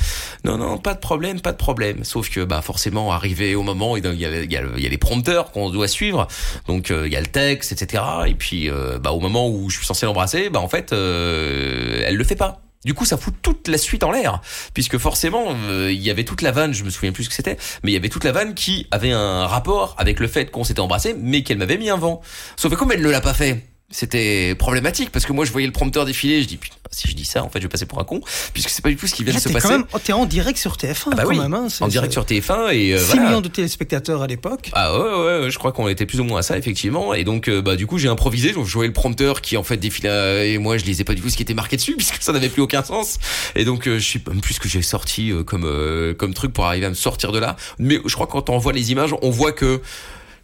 [0.44, 2.02] Non, non, pas de problème, pas de problème.
[2.02, 4.86] Sauf que, bah, forcément, arrivé au moment, il y a, il y a, il y
[4.86, 6.26] a, les prompteurs qu'on doit suivre.
[6.66, 8.02] Donc, euh, il y a le texte, etc.
[8.26, 12.16] Et puis, euh, bah, au moment où je suis censé l'embrasser, bah, en fait, elle
[12.16, 12.62] le fait pas.
[12.84, 14.40] Du coup, ça fout toute la suite en l'air,
[14.72, 17.34] puisque forcément, euh, il y avait toute la vanne, je me souviens plus ce que
[17.34, 20.50] c'était, mais il y avait toute la vanne qui avait un rapport avec le fait
[20.50, 22.20] qu'on s'était embrassé, mais qu'elle m'avait mis un vent.
[22.56, 25.66] Sauf que comme elle ne l'a pas fait, c'était problématique, parce que moi, je voyais
[25.66, 27.86] le prompteur défiler, je dis, putain, si je dis ça, en fait, je vais passer
[27.86, 28.20] pour un con,
[28.52, 29.68] puisque c'est pas du tout ce qui vient Là, de se passer.
[29.68, 31.54] quand même, t'es en direct sur TF1 Ah bah quand oui, même.
[31.54, 33.22] Hein, en direct sur TF1 et euh, 6 voilà.
[33.22, 34.70] millions de téléspectateurs à l'époque.
[34.72, 37.24] Ah ouais, ouais, ouais, je crois qu'on était plus ou moins à ça effectivement et
[37.24, 40.52] donc euh, bah du coup j'ai improvisé, je voyais le prompteur qui en fait défilait
[40.52, 42.48] et moi je lisais pas du tout ce qui était marqué dessus puisque ça n'avait
[42.48, 43.18] plus aucun sens
[43.54, 46.34] et donc euh, je sais même plus ce que j'ai sorti euh, comme euh, comme
[46.34, 48.72] truc pour arriver à me sortir de là mais je crois que quand on voit
[48.72, 49.80] les images on voit que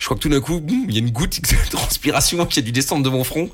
[0.05, 2.63] je crois que tout d'un coup, il y a une goutte de transpiration qui a
[2.63, 3.49] dû descendre de mon front.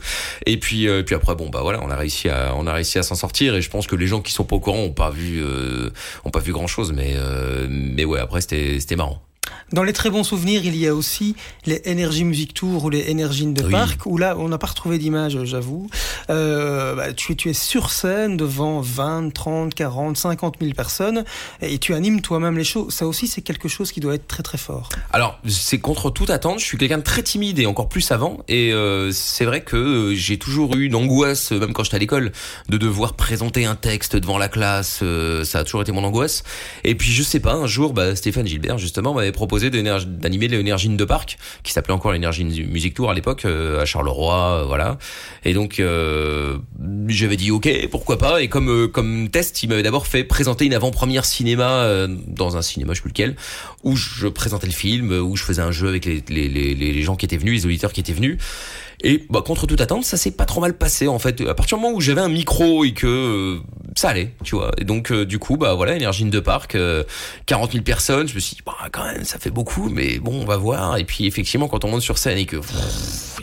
[0.47, 2.99] Et puis, euh, puis après, bon, bah voilà, on a réussi à, on a réussi
[2.99, 3.55] à s'en sortir.
[3.55, 5.91] Et je pense que les gens qui sont pas au courant ont pas vu, euh,
[6.25, 6.93] ont pas vu grand chose.
[6.93, 9.23] Mais, euh, mais ouais, après c'était, c'était marrant.
[9.73, 13.09] Dans les très bons souvenirs, il y a aussi les Energy Music Tour ou les
[13.11, 13.71] Energy in the Oui.
[13.71, 15.89] Park, où là, on n'a pas retrouvé d'image, j'avoue.
[16.29, 21.25] Euh, bah, tu, es- tu es sur scène devant 20, 30, 40, 50 000 personnes
[21.63, 22.91] et tu animes toi-même les shows.
[22.91, 24.89] Ça aussi, c'est quelque chose qui doit être très très fort.
[25.13, 26.59] Alors, c'est contre toute attente.
[26.59, 28.39] Je suis quelqu'un de très timide et encore plus avant.
[28.49, 32.01] Et euh, c'est vrai que euh, j'ai toujours eu une angoisse, même quand j'étais à
[32.01, 32.33] l'école,
[32.69, 34.99] de devoir présenter un texte devant la classe.
[35.03, 36.43] euh, ça a toujours été mon angoisse.
[36.83, 40.89] Et puis, je sais pas, un jour, bah, Stéphane Gilbert, justement, m'avait proposé d'animer l'énergie
[40.89, 44.99] de Parc, qui s'appelait encore l'énergie Music Tour à l'époque, euh, à Charleroi, euh, voilà.
[45.45, 46.59] Et donc, euh,
[47.09, 48.43] j'avais dit ok, pourquoi pas.
[48.43, 52.57] Et comme euh, comme test, il m'avait d'abord fait présenter une avant-première cinéma euh, dans
[52.57, 53.37] un cinéma, je sais plus lequel,
[53.85, 57.03] où je présentais le film, où je faisais un jeu avec les, les, les, les
[57.03, 58.39] gens qui étaient venus, les auditeurs qui étaient venus.
[59.03, 61.41] Et bah, contre toute attente, ça s'est pas trop mal passé en fait.
[61.43, 63.61] À partir du moment où j'avais un micro et que euh,
[63.97, 64.73] ça allait, tu vois.
[64.79, 67.05] Et donc euh, du coup, bah voilà, Énergie de Parc, euh,
[67.47, 68.29] 40 000 personnes.
[68.29, 70.99] Je me suis dit, bah quand même, ça fait beaucoup, mais bon, on va voir.
[70.99, 72.61] Et puis effectivement, quand on monte sur scène et que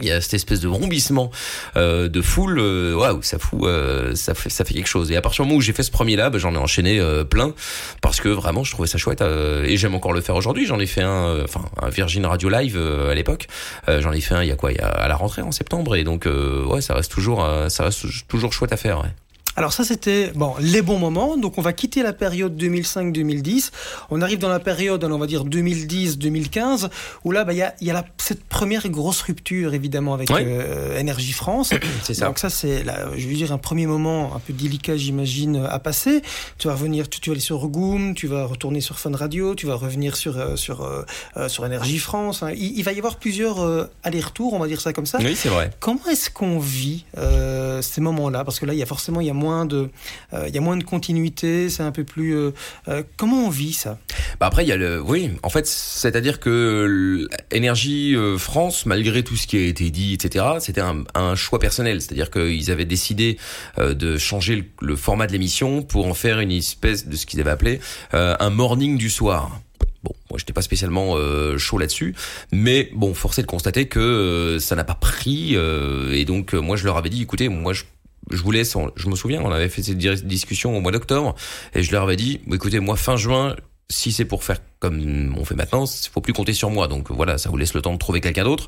[0.02, 1.32] il y a cette espèce de vrombissement
[1.76, 5.12] euh, de foule, euh, waouh, ça fout, euh, ça fait, ça fait quelque chose.
[5.12, 7.02] Et à partir du moment où j'ai fait ce premier là, bah, j'en ai enchaîné
[7.30, 7.54] plein
[8.02, 10.66] parce que vraiment, je trouvais ça chouette et j'aime encore le faire aujourd'hui.
[10.66, 13.48] J'en ai fait un, enfin un Virgin Radio Live à l'époque.
[13.88, 15.52] J'en ai fait un il y a quoi, il y a à la rentrée en
[15.52, 19.02] septembre et donc euh, ouais, ça reste toujours, euh, ça reste toujours chouette à faire.
[19.02, 19.10] Ouais.
[19.58, 21.36] Alors ça c'était bon les bons moments.
[21.36, 23.72] Donc on va quitter la période 2005-2010.
[24.12, 26.90] On arrive dans la période, on va dire 2010-2015,
[27.24, 30.30] où là bah, il y a, y a la- cette première grosse rupture évidemment avec
[30.46, 31.72] euh, Énergie France.
[32.04, 32.28] C'est ça.
[32.28, 35.80] Donc ça c'est, la- je veux dire un premier moment un peu délicat j'imagine à
[35.80, 36.22] passer.
[36.60, 39.56] Tu vas revenir, tu, tu vas aller sur Goom, tu vas retourner sur Fun Radio,
[39.56, 41.04] tu vas revenir sur euh, sur euh,
[41.38, 42.44] euh, sur Énergie France.
[42.44, 42.52] hein.
[42.56, 45.18] Il, il va y avoir plusieurs euh, allers-retours, on va dire ça comme ça.
[45.20, 45.72] Oui, c'est vrai.
[45.80, 49.28] Comment est-ce qu'on vit euh, ces moments-là Parce que là, il y a forcément il
[49.28, 49.90] y a moins de,
[50.34, 51.70] euh, il y a moins de continuité.
[51.70, 52.36] C'est un peu plus.
[52.36, 52.52] euh,
[52.88, 53.98] euh, comment on vit ça?
[54.40, 59.36] Bah après il y a le oui en fait c'est-à-dire que l'énergie France malgré tout
[59.36, 63.38] ce qui a été dit etc c'était un, choix personnel c'est-à-dire qu'ils avaient décidé
[63.78, 67.40] euh, de changer le, format de l'émission pour en faire une espèce de ce qu'ils
[67.40, 67.80] avaient appelé
[68.14, 69.60] euh, un morning du soir.
[70.08, 72.16] Bon, moi j'étais pas spécialement euh, chaud là-dessus,
[72.54, 76.54] mais bon, force est de constater que euh, ça n'a pas pris euh, et donc
[76.54, 77.84] moi je leur avais dit, écoutez, moi je
[78.30, 81.36] je vous laisse, je me souviens, on avait fait cette di- discussion au mois d'octobre
[81.74, 83.56] et je leur avais dit, écoutez, moi fin juin,
[83.90, 86.88] si c'est pour faire comme on fait maintenant, il faut plus compter sur moi.
[86.88, 88.68] Donc voilà, ça vous laisse le temps de trouver quelqu'un d'autre.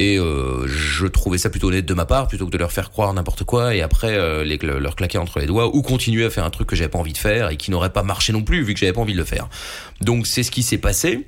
[0.00, 2.90] Et euh, je trouvais ça plutôt honnête de ma part, plutôt que de leur faire
[2.90, 6.30] croire n'importe quoi et après euh, les, leur claquer entre les doigts ou continuer à
[6.30, 8.40] faire un truc que j'avais pas envie de faire et qui n'aurait pas marché non
[8.42, 9.50] plus vu que j'avais pas envie de le faire.
[10.00, 11.26] Donc c'est ce qui s'est passé.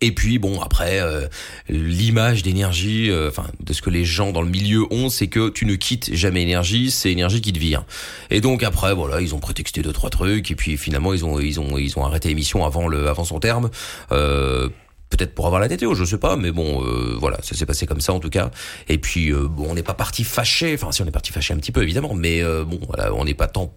[0.00, 1.26] Et puis bon après euh,
[1.68, 5.48] l'image d'énergie, euh, enfin de ce que les gens dans le milieu ont, c'est que
[5.48, 7.84] tu ne quittes jamais énergie, c'est énergie qui te vire.
[8.30, 11.38] Et donc après voilà ils ont prétexté deux trois trucs et puis finalement ils ont
[11.38, 13.70] ils ont ils ont arrêté l'émission avant le avant son terme.
[14.10, 14.68] Euh,
[15.16, 17.86] peut-être pour avoir la TTO, je sais pas, mais bon, euh, voilà, ça s'est passé
[17.86, 18.50] comme ça en tout cas.
[18.88, 21.54] Et puis euh, bon, on n'est pas parti fâché, enfin si on est parti fâché
[21.54, 23.72] un petit peu évidemment, mais euh, bon, voilà, on n'est pas tant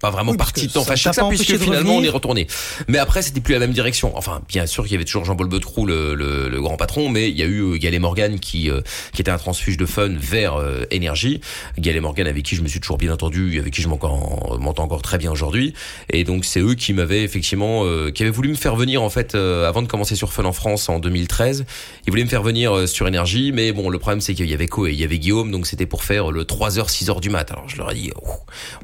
[0.00, 2.46] pas vraiment Oui, parce parti que tant ça puisque de finalement on est retourné.
[2.86, 4.16] Mais après, c'était plus la même direction.
[4.16, 7.28] Enfin, bien sûr qu'il y avait toujours Jean-Paul Betrou, le, le, le grand patron, mais
[7.30, 8.80] il y a eu euh, Galet Morgan qui euh,
[9.12, 11.40] qui était un transfuge de fun vers euh, énergie.
[11.78, 14.84] Galet Morgan avec qui je me suis toujours bien entendu, avec qui je m'entends m'entends
[14.84, 15.74] encore très bien aujourd'hui.
[16.10, 19.10] Et donc c'est eux qui m'avaient effectivement, euh, qui avaient voulu me faire venir en
[19.10, 21.64] fait euh, avant de commencer sur Fun en France en 2013.
[22.06, 24.54] Ils voulaient me faire venir euh, sur énergie, mais bon, le problème c'est qu'il y
[24.54, 27.30] avait Co et il y avait Guillaume, donc c'était pour faire le 3h 6h du
[27.30, 27.50] mat.
[27.50, 28.28] Alors je leur ai dit, oh,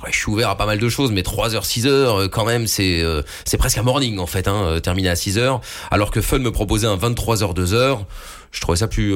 [0.02, 2.66] ouais, je suis ouvert à pas mal de choses, mais 3h 6h euh, quand même,
[2.66, 6.20] c'est euh, c'est presque un morning en fait, hein, euh, terminé à 6h, alors que
[6.20, 7.98] Fun me proposait un 23h 2h.
[8.52, 9.12] Je trouvais ça plus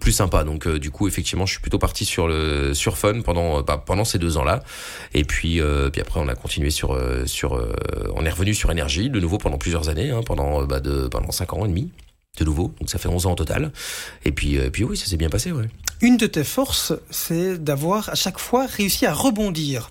[0.00, 2.28] plus sympa, donc du coup effectivement je suis plutôt parti sur
[2.72, 4.64] sur Fun pendant bah, pendant ces deux ans là,
[5.12, 5.60] et puis
[5.92, 7.52] puis après on a continué sur sur
[8.16, 11.52] on est revenu sur énergie de nouveau pendant plusieurs années, hein, pendant bah, pendant cinq
[11.52, 11.92] ans et demi
[12.38, 13.70] de nouveau, donc ça fait 11 ans au total,
[14.24, 15.68] et puis euh, puis oui ça s'est bien passé ouais.
[16.00, 19.90] Une de tes forces, c'est d'avoir à chaque fois réussi à rebondir.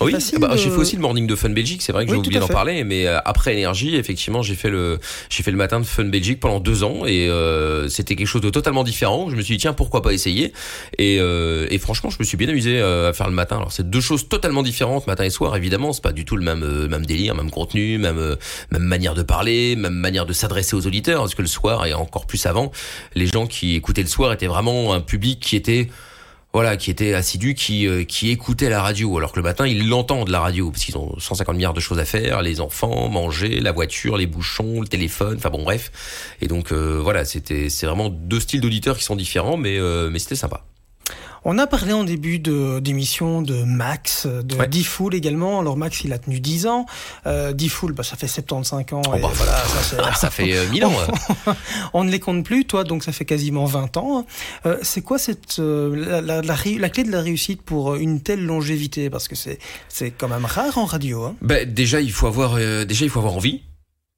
[0.00, 1.82] Oui, facile bah, j'ai fait aussi le morning de Fun Belgique.
[1.82, 5.00] C'est vrai que j'ai oublié d'en parler, mais euh, après énergie, effectivement, j'ai fait le
[5.28, 8.42] j'ai fait le matin de Fun Belgique pendant deux ans et euh, c'était quelque chose
[8.42, 9.28] de totalement différent.
[9.28, 10.52] Je me suis dit tiens pourquoi pas essayer?
[10.98, 13.56] Et, euh, et franchement je me suis bien amusé euh, à faire le matin.
[13.56, 15.56] Alors c'est deux choses totalement différentes, matin et soir.
[15.56, 18.36] Évidemment, c'est pas du tout le même euh, même délire, même contenu, même
[18.70, 21.22] même manière de parler, même manière de s'adresser aux auditeurs.
[21.22, 22.70] Parce que le soir et encore plus avant,
[23.14, 25.88] les gens qui écoutaient le soir étaient vraiment un public qui était
[26.58, 29.88] voilà, qui était assidu, qui euh, qui écoutait la radio, alors que le matin ils
[29.88, 33.60] l'entendent la radio parce qu'ils ont 150 milliards de choses à faire, les enfants, manger,
[33.60, 35.92] la voiture, les bouchons, le téléphone, enfin bon bref.
[36.40, 40.10] Et donc euh, voilà, c'était c'est vraiment deux styles d'auditeurs qui sont différents, mais euh,
[40.10, 40.64] mais c'était sympa.
[41.44, 44.66] On a parlé en début de- d'émission de, Max, de Ouais.
[44.68, 45.60] D-Fool également.
[45.60, 46.86] Alors Max, il a tenu 10 ans.
[47.26, 49.02] Euh, D-Fool, bah, ça fait 75 ans.
[49.08, 50.92] Oh, et bah, voilà, ça, Ah, ça fait euh, mille ans.
[51.48, 51.52] euh.
[51.94, 54.26] On ne les compte plus, toi, donc ça fait quasiment 20 ans.
[54.66, 57.92] Euh, c'est quoi cette euh, la, la, la ré- la clé de la réussite pour
[57.92, 59.10] euh, une telle longévité?
[59.10, 61.24] Parce que c'est quand même rare en radio.
[61.24, 61.36] Hein.
[61.42, 63.62] Ben, déjà il faut avoir euh, déjà il faut avoir envie.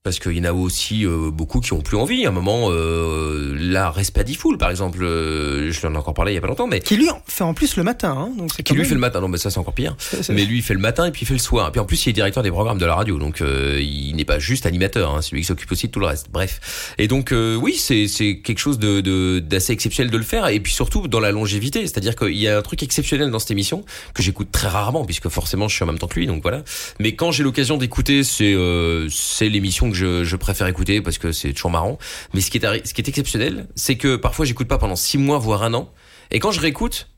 [0.02, 2.24] Parce qu'il y en a aussi euh, beaucoup qui ont plus envie.
[2.24, 6.14] À un moment, euh, là, Respect Diffoul, par exemple, euh, je lui en ai encore
[6.14, 8.16] parlé il y a pas longtemps, mais Qui lui fait en plus le matin.
[8.18, 9.20] Hein, donc qui lui même- fait le matin.
[9.20, 9.94] Non, mais ça c'est encore pire.
[10.30, 11.68] Mais lui, il fait le matin et puis il fait le soir.
[11.68, 14.16] Et puis en plus, il est directeur des programmes de la radio, donc euh, il
[14.16, 15.14] n'est pas juste animateur.
[15.14, 16.28] Hein, c'est lui qui s'occupe aussi de tout le reste.
[16.30, 16.94] Bref.
[16.96, 20.48] Et donc euh, oui, c'est c'est quelque chose de de- d'assez exceptionnel de le faire.
[20.48, 23.50] Et puis surtout dans la longévité, c'est-à-dire qu'il y a un truc exceptionnel dans cette
[23.50, 23.84] émission
[24.14, 26.62] que j'écoute très rarement, puisque forcément je suis en même temps que lui, donc voilà.
[27.00, 31.32] Mais quand j'ai l'occasion d'écouter, c'est euh, c'est l'émission que je, préfère écouter parce que
[31.32, 31.98] c'est toujours marrant.
[32.34, 35.74] Mais ce qui est exceptionnel, c'est que parfois j'écoute pas pendant six mois voire un
[35.74, 35.92] an,
[36.30, 37.08] et quand je réécoute,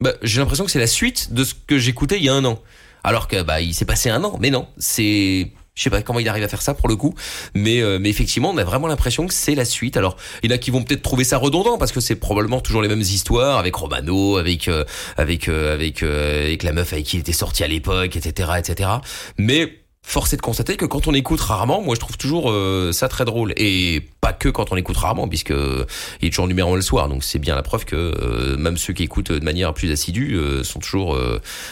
[0.00, 2.44] bah, j'ai l'impression que c'est la suite de ce que j'écoutais il y a un
[2.44, 2.60] an.
[3.04, 6.18] Alors que bah il s'est passé un an, mais non, c'est je sais pas comment
[6.18, 7.14] il arrive à faire ça pour le coup,
[7.54, 9.96] mais euh, effectivement on a vraiment l'impression que c'est la suite.
[9.96, 12.60] Alors il y en a qui vont peut-être trouver ça redondant parce que c'est probablement
[12.60, 14.68] toujours les mêmes histoires avec Romano, avec
[15.16, 18.50] avec euh, avec euh, avec la meuf avec qui il était sorti à l'époque, etc.
[18.58, 18.90] etc.
[19.38, 19.72] Mais
[20.08, 23.08] Force est de constater que quand on écoute rarement, moi je trouve toujours euh, ça
[23.08, 26.76] très drôle et pas que quand on écoute rarement puisque il est toujours numéro un
[26.76, 29.74] le soir donc c'est bien la preuve que euh, même ceux qui écoutent de manière
[29.74, 31.14] plus assidue euh, sont toujours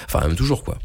[0.04, 0.76] enfin même toujours quoi.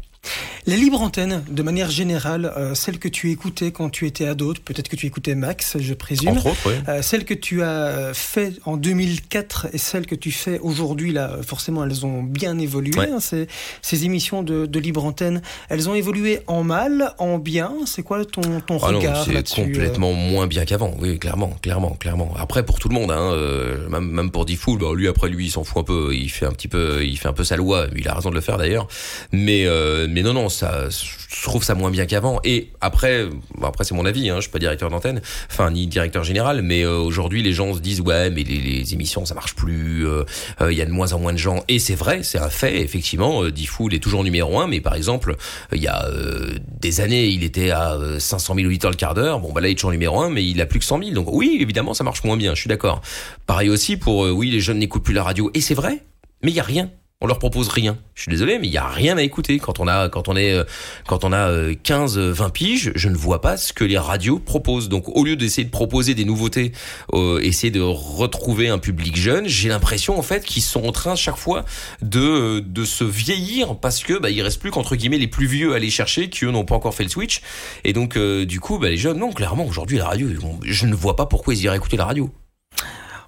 [0.64, 4.54] Les libres antennes, de manière générale, euh, celles que tu écoutais quand tu étais ado,
[4.64, 6.28] peut-être que tu écoutais Max, je présume.
[6.28, 6.78] Entre autres, ouais.
[6.88, 11.38] Euh, celles que tu as fait en 2004 et celles que tu fais aujourd'hui, là,
[11.44, 12.96] forcément, elles ont bien évolué.
[12.96, 13.10] Ouais.
[13.10, 13.48] hein, ces,
[13.82, 17.72] ces émissions de, de libre antenne, elles ont évolué en mal, en bien.
[17.86, 20.94] C'est quoi ton, ton Ah regard c'est euh complètement moins bien qu'avant.
[21.00, 22.32] Oui, clairement, clairement, clairement.
[22.38, 25.46] Après pour tout le monde, hein, euh, même même pour Diffoul, bah, lui après lui
[25.46, 27.56] il s'en fout un peu, il fait un petit peu, il fait un peu sa
[27.56, 27.86] loi.
[27.96, 28.86] Il a raison de le faire d'ailleurs.
[29.32, 32.40] Mais euh, mais non non, ça, je trouve ça moins bien qu'avant.
[32.44, 35.20] Et après, bon, après c'est mon avis, hein, je suis pas directeur d'antenne,
[35.50, 38.94] enfin ni directeur général, mais euh, aujourd'hui les gens se disent ouais mais les, les
[38.94, 40.24] émissions ça marche plus, euh,
[40.60, 41.64] euh, il y a de moins en moins de gens.
[41.68, 42.80] Et c'est vrai, c'est un fait.
[42.80, 45.36] Effectivement, euh, Diffoul est toujours numéro un, mais par exemple
[45.72, 49.14] il y a euh, des années, il était à euh, 500 000 auditeurs le quart
[49.14, 49.40] d'heure.
[49.40, 51.10] Bon, bah là, il est toujours numéro un, mais il a plus que 100 000.
[51.12, 52.54] Donc oui, évidemment, ça marche moins bien.
[52.54, 53.00] Je suis d'accord.
[53.46, 55.50] Pareil aussi pour, euh, oui, les jeunes n'écoutent plus la radio.
[55.54, 56.04] Et c'est vrai,
[56.42, 56.90] mais il y a rien.
[57.22, 57.96] On leur propose rien.
[58.14, 60.36] Je suis désolé, mais il y a rien à écouter quand on a quand on
[60.36, 60.64] est euh,
[61.06, 63.96] quand on a euh, 15 euh, 20 piges, je ne vois pas ce que les
[63.96, 64.88] radios proposent.
[64.88, 66.72] Donc au lieu d'essayer de proposer des nouveautés,
[67.14, 71.14] euh, essayer de retrouver un public jeune, j'ai l'impression en fait qu'ils sont en train
[71.14, 71.64] chaque fois
[72.02, 75.46] de euh, de se vieillir parce que bah il reste plus qu'entre guillemets les plus
[75.46, 77.40] vieux à aller chercher qui eux n'ont pas encore fait le switch
[77.84, 80.28] et donc euh, du coup bah les jeunes non clairement aujourd'hui la radio
[80.64, 82.30] je ne vois pas pourquoi ils iraient écouter la radio.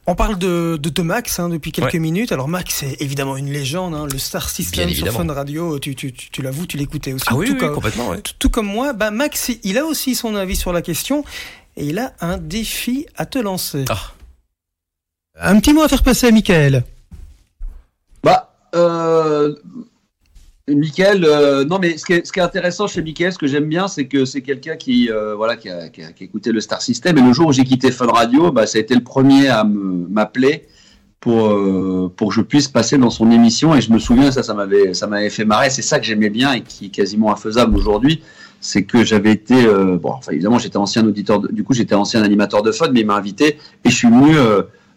[0.07, 1.99] On parle de, de, de Max hein, depuis quelques Ouais.
[1.99, 2.31] minutes.
[2.33, 5.29] Alors Max, c'est évidemment une légende, hein, le Star System Bien sur évidemment.
[5.29, 5.79] Fun Radio.
[5.79, 7.25] Tu, tu, tu, tu l'avoues, tu l'écoutais aussi.
[7.29, 8.21] Ah oui, tout, oui, comme, complètement ouais.
[8.21, 8.93] tout- tout comme moi.
[8.93, 11.25] Bah, Max, il a aussi son avis sur la question.
[11.77, 13.85] et il a un défi à te lancer.
[13.89, 14.13] Ah.
[15.41, 16.85] Un petit mot à faire passer à Michael.
[18.23, 19.55] Bah, euh,
[20.67, 24.07] Michael, euh, non mais ce qui, est, intéressant chez Michael, ce que j'aime bien, c'est
[24.07, 27.19] que c'est quelqu'un qui, euh, voilà, qui a, qui, a, écouté le Star System.
[27.19, 29.63] Et le jour où j'ai quitté Fun Radio, bah, ça a été le premier à
[29.65, 30.67] m'appeler
[31.21, 33.75] pour euh, pour que je puisse passer dans son émission.
[33.75, 35.69] Et je me souviens, ça, ça m'avait ça m'avait fait marrer.
[35.69, 38.23] C'est ça que j'aimais bien et qui est quasiment infaisable aujourd'hui.
[38.61, 39.67] C'est que j'avais été,
[40.01, 43.17] bon, évidemment, j'étais ancien auditeur, du coup, j'étais ancien animateur de Fun, mais il m'a
[43.17, 44.35] invité et je suis venu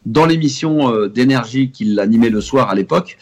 [0.06, 3.18] dans l'émission d'énergie qu'il animait le soir à l'époque.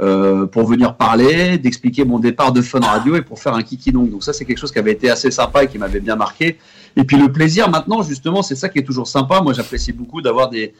[0.00, 3.92] Euh, pour venir parler, d'expliquer mon départ de Fun Radio et pour faire un kiki
[3.92, 4.10] donc.
[4.10, 6.56] Donc ça c'est quelque chose qui avait été assez sympa et qui m'avait bien marqué.
[6.96, 9.42] Et puis le plaisir maintenant justement c'est ça qui est toujours sympa.
[9.42, 10.72] Moi j'apprécie beaucoup d'avoir des,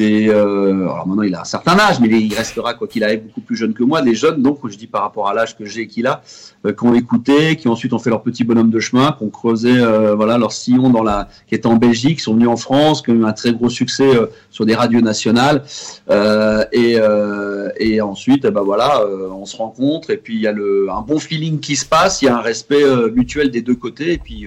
[0.00, 3.40] euh, alors maintenant il a un certain âge, mais il restera quoi qu'il arrive beaucoup
[3.40, 5.82] plus jeune que moi, des jeunes donc je dis par rapport à l'âge que j'ai
[5.82, 6.22] et qu'il a,
[6.66, 9.30] euh, qui ont écouté, qui ensuite ont fait leur petit bonhomme de chemin, qui ont
[9.30, 12.56] creusé euh, voilà leur sillon dans la, qui était en Belgique, qui sont venus en
[12.56, 15.62] France, qui ont eu un très gros succès euh, sur des radios nationales.
[16.72, 21.18] Et ensuite ben voilà on se rencontre et puis il y a le un bon
[21.18, 22.84] feeling qui se passe, il y a un respect
[23.14, 24.46] mutuel des deux côtés et puis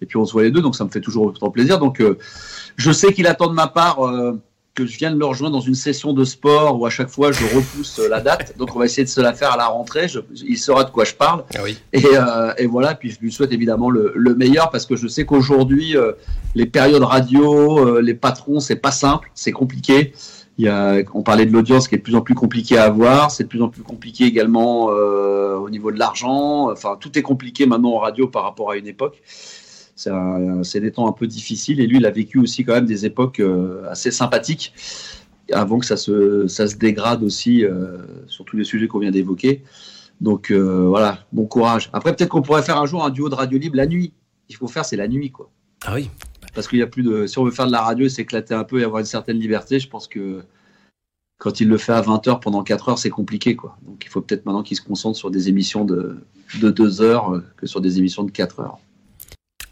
[0.00, 1.78] et puis on se voit les deux donc ça me fait toujours autant plaisir.
[1.78, 2.02] Donc
[2.76, 3.98] je sais qu'il attend de ma part
[4.78, 7.32] que je viens de le rejoindre dans une session de sport où à chaque fois
[7.32, 8.56] je repousse la date.
[8.56, 10.06] Donc on va essayer de se la faire à la rentrée.
[10.06, 11.44] Je, il saura de quoi je parle.
[11.56, 11.76] Ah oui.
[11.92, 12.94] et, euh, et, voilà.
[12.94, 16.12] Puis je lui souhaite évidemment le, le meilleur parce que je sais qu'aujourd'hui euh,
[16.54, 20.12] les périodes radio, euh, les patrons, c'est pas simple, c'est compliqué.
[20.58, 22.84] Il y a, on parlait de l'audience qui est de plus en plus compliqué à
[22.84, 23.32] avoir.
[23.32, 26.70] C'est de plus en plus compliqué également euh, au niveau de l'argent.
[26.70, 29.22] Enfin, tout est compliqué maintenant en radio par rapport à une époque
[29.98, 31.80] c'est des temps un peu difficiles.
[31.80, 34.72] Et lui, il a vécu aussi quand même des époques euh, assez sympathiques
[35.52, 39.10] avant que ça se, ça se dégrade aussi euh, sur tous les sujets qu'on vient
[39.10, 39.62] d'évoquer.
[40.20, 41.90] Donc euh, voilà, bon courage.
[41.92, 44.12] Après, peut-être qu'on pourrait faire un jour un duo de radio libre la nuit.
[44.48, 45.50] Il faut faire, c'est la nuit, quoi.
[45.84, 46.10] Ah oui.
[46.54, 47.26] Parce qu'il y a plus de.
[47.26, 49.38] Si on veut faire de la radio et s'éclater un peu et avoir une certaine
[49.38, 50.42] liberté, je pense que
[51.38, 53.76] quand il le fait à 20h pendant 4 heures, c'est compliqué, quoi.
[53.86, 56.18] Donc il faut peut-être maintenant qu'il se concentre sur des émissions de,
[56.60, 58.78] de 2 heures que sur des émissions de 4 heures.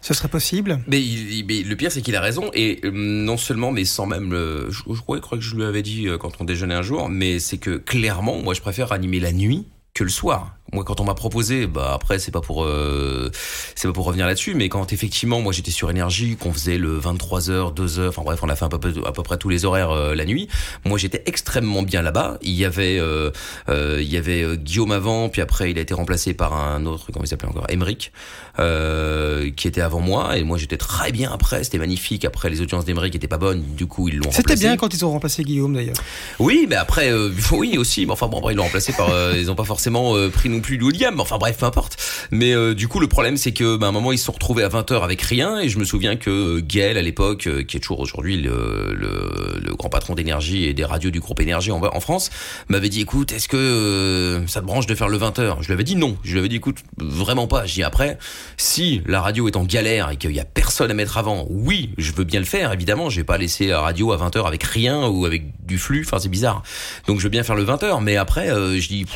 [0.06, 0.78] Ce serait possible?
[0.86, 2.48] Mais, le pire, c'est qu'il a raison.
[2.54, 4.70] Et euh, non seulement, mais sans même le.
[4.70, 6.82] Je, je, crois, je crois que je lui avais dit euh, quand on déjeunait un
[6.82, 10.55] jour, mais c'est que clairement, moi, je préfère animer la nuit que le soir.
[10.72, 13.30] Moi, quand on m'a proposé, bah après, c'est pas pour, euh,
[13.74, 16.98] c'est pas pour revenir là-dessus, mais quand effectivement, moi, j'étais sur énergie, qu'on faisait le
[16.98, 19.90] 23h, 2h, enfin bref, on a fait à peu, à peu près tous les horaires
[19.90, 20.48] euh, la nuit.
[20.84, 22.38] Moi, j'étais extrêmement bien là-bas.
[22.42, 23.30] Il y avait, euh,
[23.68, 26.84] euh il y avait euh, Guillaume avant, puis après, il a été remplacé par un
[26.86, 28.12] autre, comment il s'appelait encore, Emeric,
[28.58, 31.64] euh, qui était avant moi, et moi, j'étais très bien après.
[31.64, 32.24] C'était magnifique.
[32.24, 34.42] Après, les audiences d'Emeric étaient pas bonnes, du coup, ils l'ont remplacé.
[34.42, 35.96] C'était bien quand ils ont remplacé Guillaume d'ailleurs.
[36.38, 37.12] Oui, mais après,
[37.52, 40.48] oui aussi, mais enfin bon, après, ils l'ont remplacé par, ils ont pas forcément pris
[40.56, 41.96] non plus William, mais enfin bref, peu importe.
[42.30, 44.32] Mais euh, du coup, le problème, c'est que, bah, à un moment, ils se sont
[44.32, 47.76] retrouvés à 20h avec rien, et je me souviens que Gaël, à l'époque, euh, qui
[47.76, 51.82] est toujours aujourd'hui le, le, grand patron d'énergie et des radios du groupe Énergie en,
[51.82, 52.30] en France,
[52.68, 55.74] m'avait dit, écoute, est-ce que euh, ça te branche de faire le 20h Je lui
[55.74, 56.16] avais dit non.
[56.24, 57.66] Je lui avais dit, écoute, vraiment pas.
[57.66, 58.18] J'ai après,
[58.56, 61.90] si la radio est en galère et qu'il y a personne à mettre avant, oui,
[61.98, 63.10] je veux bien le faire, évidemment.
[63.10, 66.18] Je vais pas laisser la radio à 20h avec rien ou avec du flux, enfin
[66.18, 66.62] c'est bizarre.
[67.06, 69.06] Donc je veux bien faire le 20h, mais après, euh, je dis...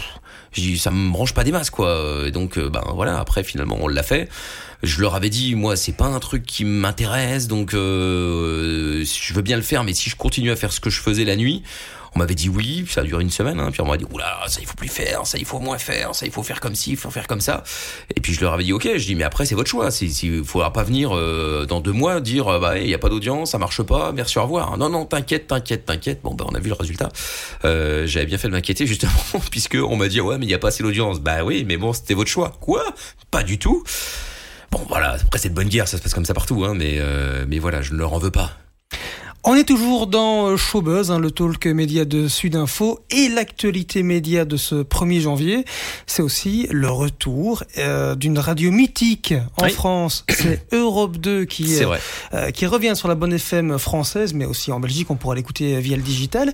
[0.53, 2.25] je dis ça me branche pas des masses quoi.
[2.27, 4.29] Et donc ben voilà après finalement on l'a fait.
[4.83, 9.43] Je leur avais dit moi c'est pas un truc qui m'intéresse donc euh, je veux
[9.43, 11.63] bien le faire mais si je continue à faire ce que je faisais la nuit
[12.15, 14.41] on m'avait dit oui, ça a duré une semaine, hein, puis on m'a dit oula,
[14.47, 16.75] ça il faut plus faire, ça il faut moins faire, ça il faut faire comme
[16.75, 17.63] ci, il faut faire comme ça.
[18.15, 20.13] Et puis je leur avais dit ok, je dis mais après c'est votre choix, il
[20.13, 23.09] si, faudra pas venir euh, dans deux mois dire euh, bah il y a pas
[23.09, 24.77] d'audience, ça marche pas, merci au revoir.
[24.77, 26.21] Non non t'inquiète, t'inquiète, t'inquiète.
[26.23, 27.09] Bon bah on a vu le résultat.
[27.65, 29.13] Euh, J'avais bien fait de m'inquiéter justement
[29.51, 31.21] puisque on m'a dit ouais mais il y a pas assez d'audience.
[31.21, 32.53] Bah oui mais bon c'était votre choix.
[32.61, 32.85] Quoi?
[33.31, 33.85] Pas du tout.
[34.71, 36.99] Bon voilà, après c'est de bonne guerre, ça se passe comme ça partout, hein, mais
[36.99, 38.53] euh, mais voilà, je ne leur en veux pas.
[39.43, 44.59] On est toujours dans Showbuzz, hein, le talk média de Sudinfo et l'actualité média de
[44.59, 45.65] ce 1er janvier.
[46.07, 49.71] C'est aussi le retour euh, d'une radio mythique en oui.
[49.71, 50.27] France.
[50.29, 51.97] C'est Europe 2 qui, euh,
[52.35, 55.81] euh, qui revient sur la bonne FM française, mais aussi en Belgique, on pourra l'écouter
[55.81, 56.53] via le digital.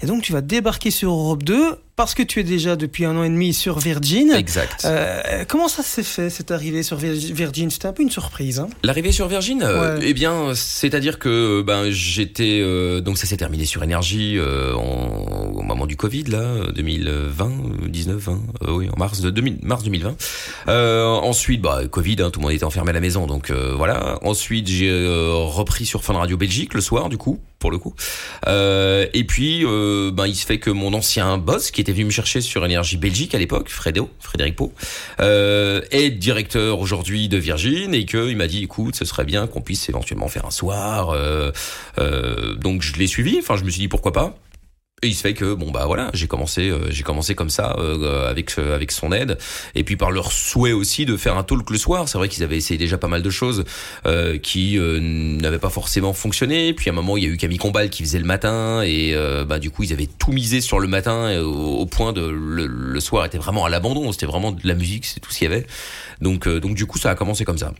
[0.00, 3.16] Et donc tu vas débarquer sur Europe 2 parce que tu es déjà depuis un
[3.16, 4.30] an et demi sur Virgin.
[4.32, 4.84] Exact.
[4.86, 7.70] Euh, comment ça s'est fait cette arrivée sur Virgin?
[7.70, 8.60] C'était un peu une surprise.
[8.60, 13.36] Hein L'arrivée sur Virgin, euh, eh bien, c'est-à-dire que ben j'étais euh, donc ça s'est
[13.36, 17.50] terminé sur énergie euh, en- au moment du Covid là, 2020,
[17.88, 18.32] 19, 20,
[18.62, 20.14] euh, oui, en mars de 2000, mars 2020.
[20.68, 23.74] Euh, ensuite, bah Covid, hein, tout le monde était enfermé à la maison, donc euh,
[23.76, 24.18] voilà.
[24.22, 27.40] Ensuite, j'ai repris sur Fun Radio Belgique le soir, du coup.
[27.58, 27.94] Pour le coup.
[28.46, 32.06] Euh, et puis, euh, ben, il se fait que mon ancien boss, qui était venu
[32.06, 34.72] me chercher sur Énergie Belgique à l'époque, Fredo, Frédéric Pau,
[35.20, 39.60] euh, est directeur aujourd'hui de Virgin et qu'il m'a dit, écoute, ce serait bien qu'on
[39.60, 41.10] puisse éventuellement faire un soir.
[41.10, 41.50] Euh,
[41.98, 43.38] euh, donc je l'ai suivi.
[43.40, 44.36] Enfin, je me suis dit pourquoi pas.
[45.02, 47.76] Et il se fait que bon bah voilà, j'ai commencé euh, j'ai commencé comme ça
[47.78, 49.38] euh, avec euh, avec son aide
[49.76, 52.08] et puis par leur souhait aussi de faire un talk le soir.
[52.08, 53.64] C'est vrai qu'ils avaient essayé déjà pas mal de choses
[54.06, 56.72] euh, qui euh, n'avaient pas forcément fonctionné.
[56.72, 59.12] Puis à un moment il y a eu Camille Combal qui faisait le matin et
[59.14, 62.66] euh, bah du coup ils avaient tout misé sur le matin au, point de le,
[62.66, 64.10] le soir était vraiment à l'abandon.
[64.10, 65.66] C'était vraiment de la musique, c'est tout ce qu'il y avait.
[66.20, 67.72] Donc euh, donc du coup ça a commencé comme ça.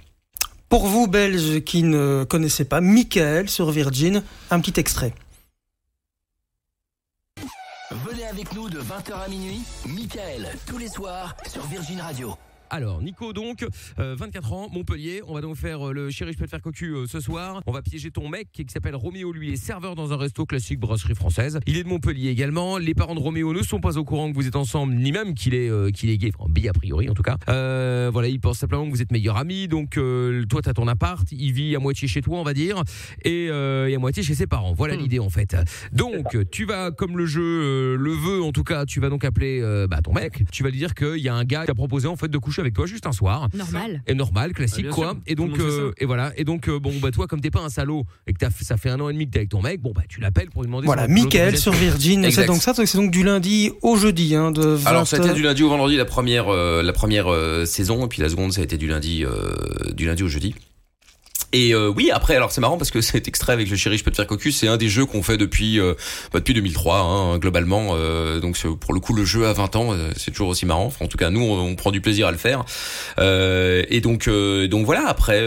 [0.68, 5.14] Pour vous, Belges qui ne connaissaient pas, Michael sur Virgin, un petit extrait.
[7.90, 12.34] Venez avec nous de 20h à minuit, Michael, tous les soirs sur Virgin Radio.
[12.70, 13.66] Alors, Nico, donc,
[13.98, 15.22] euh, 24 ans, Montpellier.
[15.26, 17.62] On va donc faire euh, le chéri, je peux te faire cocu euh, ce soir.
[17.66, 19.32] On va piéger ton mec qui, qui s'appelle Roméo.
[19.32, 21.60] Lui est serveur dans un resto classique brasserie française.
[21.66, 22.78] Il est de Montpellier également.
[22.78, 25.34] Les parents de Roméo ne sont pas au courant que vous êtes ensemble, ni même
[25.34, 26.30] qu'il est, euh, qu'il est gay.
[26.36, 27.36] Enfin, bi a priori, en tout cas.
[27.48, 29.68] Euh, voilà, ils pensent simplement que vous êtes meilleurs amis.
[29.68, 31.26] Donc, euh, toi, t'as ton appart.
[31.32, 32.82] Il vit à moitié chez toi, on va dire.
[33.24, 34.74] Et, euh, et à moitié chez ses parents.
[34.74, 35.56] Voilà l'idée, en fait.
[35.92, 39.24] Donc, tu vas, comme le jeu euh, le veut, en tout cas, tu vas donc
[39.24, 40.42] appeler euh, bah, ton mec.
[40.50, 42.38] Tu vas lui dire qu'il y a un gars qui t'a proposé, en fait, de
[42.38, 43.48] coucher avec toi juste un soir.
[43.54, 44.02] Normal.
[44.06, 45.10] Et normal, classique Ah, bien quoi.
[45.12, 45.16] sûr.
[45.26, 46.32] Et donc euh, et voilà.
[46.36, 48.64] Et donc euh, bon bah toi comme t'es pas un salaud et que t'as fait-
[48.64, 50.50] ça fait un an et demi que t'es avec ton mec, bon bah tu l'appelles
[50.50, 50.86] pour lui demander.
[50.86, 54.62] Voilà, Michael sur Virgin, c'est donc ça, c'est donc du lundi au jeudi, hein, de
[54.62, 57.64] 20 Alors ça a été du lundi au vendredi la première euh, la première euh,
[57.64, 60.54] saison et puis la seconde ça a été du lundi euh, du lundi au jeudi.
[61.52, 64.04] Et euh, oui, après, alors c'est marrant parce que cet extrait avec le chéri, je
[64.04, 65.94] peux te faire cocu, c'est un des jeux qu'on fait depuis euh,
[66.32, 67.90] bah, depuis 2003, hein, globalement.
[67.94, 70.92] euh, donc pour le coup, le jeu à 20 ans, euh, c'est toujours aussi marrant.
[71.00, 72.64] En tout cas, nous, on, prend du plaisir à le faire.
[73.18, 75.06] Euh, et donc euh, donc voilà.
[75.08, 75.40] Après,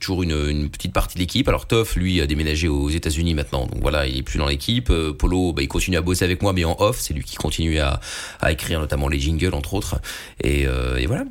[0.00, 1.48] toujours une, une petite partie de l'équipe.
[1.48, 3.66] Alors Toff, lui, a déménagé aux États-Unis maintenant.
[3.66, 4.92] Donc voilà, il est plus dans l'équipe.
[5.18, 6.98] Polo, bah, il continue à bosser avec moi, mais en off.
[7.00, 8.00] C'est lui qui continue à,
[8.40, 9.96] à écrire notamment les jingles entre autres.
[10.42, 10.62] Et,
[10.98, 11.24] et voilà.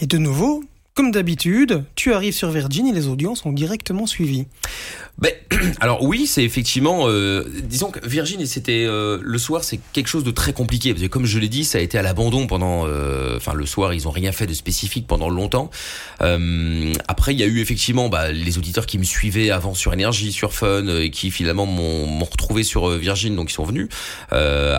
[0.00, 0.62] Et de nouveau,
[0.94, 4.46] comme d'habitude, tu arrives sur Virgin et les audiences sont directement suivies.
[5.18, 5.32] Ben,
[5.80, 10.22] alors oui, c'est effectivement, euh, disons que Virgin, c'était euh, le soir, c'est quelque chose
[10.22, 12.86] de très compliqué parce que comme je l'ai dit, ça a été à l'abandon pendant,
[12.86, 15.68] euh, enfin le soir, ils ont rien fait de spécifique pendant longtemps.
[16.20, 19.92] Euh, après, il y a eu effectivement bah, les auditeurs qui me suivaient avant sur
[19.92, 23.88] Énergie, sur Fun, et qui finalement m'ont retrouvé sur Virgin, donc ils sont venus.
[24.32, 24.78] Euh,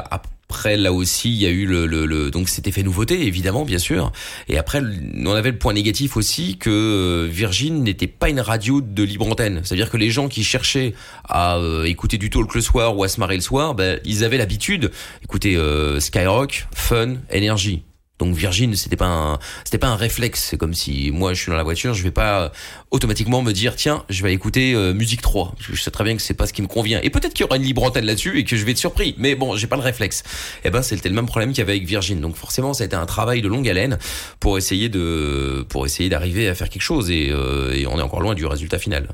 [0.49, 4.11] après, là aussi, il y a eu le, donc cet effet nouveauté, évidemment, bien sûr.
[4.47, 4.79] Et après,
[5.25, 9.27] on avait le point négatif aussi que euh, Virgin n'était pas une radio de libre
[9.27, 9.61] antenne.
[9.63, 10.93] C'est-à-dire que les gens qui cherchaient
[11.27, 14.23] à euh, écouter du talk le soir ou à se marrer le soir, ben, ils
[14.23, 14.91] avaient l'habitude
[15.21, 17.83] d'écouter euh, Skyrock, Fun, Énergie.
[18.17, 20.47] Donc Virgin, c'était pas un, c'était pas un réflexe.
[20.49, 22.49] C'est comme si moi je suis dans la voiture, je vais pas euh,
[22.91, 26.03] automatiquement me dire tiens, je vais écouter euh, musique 3 parce que je sais très
[26.05, 26.99] bien que c'est pas ce qui me convient.
[27.03, 29.15] Et peut-être qu'il y aura une libre antenne là-dessus et que je vais être surpris.
[29.17, 30.23] Mais bon, j'ai pas le réflexe.
[30.63, 32.21] Et ben c'était le même problème qu'il y avait avec Virgin.
[32.21, 33.99] Donc forcément, ça a été un travail de longue haleine
[34.39, 37.11] pour essayer de, pour essayer d'arriver à faire quelque chose.
[37.11, 39.09] Et, euh, et on est encore loin du résultat final.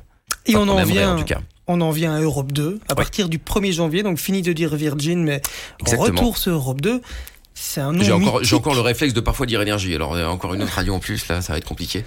[0.45, 1.39] Et on en vient, en tout cas.
[1.67, 4.03] on en vient à Europe 2 à partir du 1er janvier.
[4.03, 5.41] Donc fini de dire Virgin, mais
[5.79, 6.19] Exactement.
[6.19, 7.01] retour sur Europe 2.
[7.63, 9.93] C'est un nom J'ai encore, j'ai encore le réflexe de parfois dire énergie.
[9.93, 12.03] Alors euh, encore une autre radio en plus là, ça va être compliqué.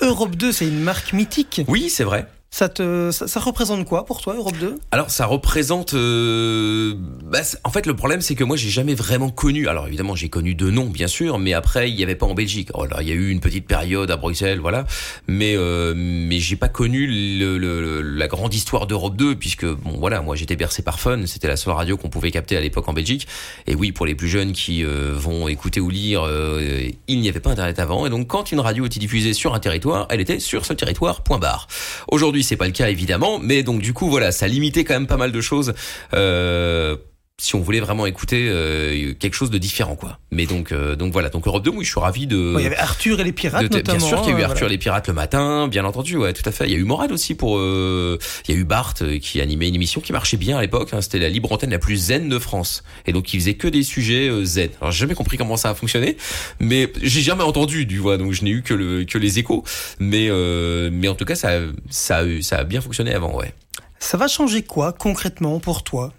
[0.00, 1.60] Europe 2, c'est une marque mythique.
[1.68, 2.26] Oui, c'est vrai.
[2.50, 6.94] Ça te, ça, ça représente quoi pour toi, Europe 2 Alors ça représente, euh,
[7.24, 9.68] bah, en fait le problème c'est que moi j'ai jamais vraiment connu.
[9.68, 12.32] Alors évidemment j'ai connu deux noms bien sûr, mais après il y avait pas en
[12.34, 12.70] Belgique.
[12.72, 14.86] Oh là, il y a eu une petite période à Bruxelles, voilà,
[15.28, 19.98] mais euh, mais j'ai pas connu le- le- la grande histoire d'Europe 2 puisque bon
[19.98, 22.88] voilà moi j'étais bercé par Fun, c'était la seule radio qu'on pouvait capter à l'époque
[22.88, 23.28] en Belgique.
[23.66, 27.28] Et oui pour les plus jeunes qui euh, vont écouter ou lire, euh, il n'y
[27.28, 30.20] avait pas internet avant et donc quand une radio était diffusée sur un territoire, elle
[30.20, 31.22] était sur ce territoire.
[31.22, 31.68] Point barre.
[32.10, 35.06] Aujourd'hui c'est pas le cas évidemment, mais donc du coup voilà ça limitait quand même
[35.06, 35.74] pas mal de choses.
[36.14, 36.96] Euh,
[37.40, 40.18] si on voulait vraiment écouter euh, quelque chose de différent quoi.
[40.32, 42.66] Mais donc euh, donc voilà donc Europe 2 oui je suis ravi de Il y
[42.66, 43.98] avait Arthur et les pirates, de- notamment.
[43.98, 44.72] bien sûr qu'il y a eu hein, Arthur voilà.
[44.72, 46.64] et les pirates le matin, bien entendu, ouais, tout à fait.
[46.66, 47.58] Il y a eu Morad aussi pour.
[47.58, 48.18] euh,
[48.48, 50.88] il y a eu Bart euh, qui animait une émission qui marchait bien à l'époque.
[50.92, 53.68] hein, C'était la libre antenne la plus zen de France, et donc il faisait que
[53.68, 54.70] des sujets euh, zen.
[54.80, 56.16] Alors j'ai jamais compris comment ça a fonctionné,
[56.58, 59.62] mais j'ai jamais entendu du voix, donc je n'ai eu que le que les échos.
[60.00, 61.50] Mais euh, mais en tout cas ça
[61.88, 63.54] ça a, ça a bien fonctionné avant, ouais.
[64.00, 66.12] Ça va changer quoi concrètement pour toi?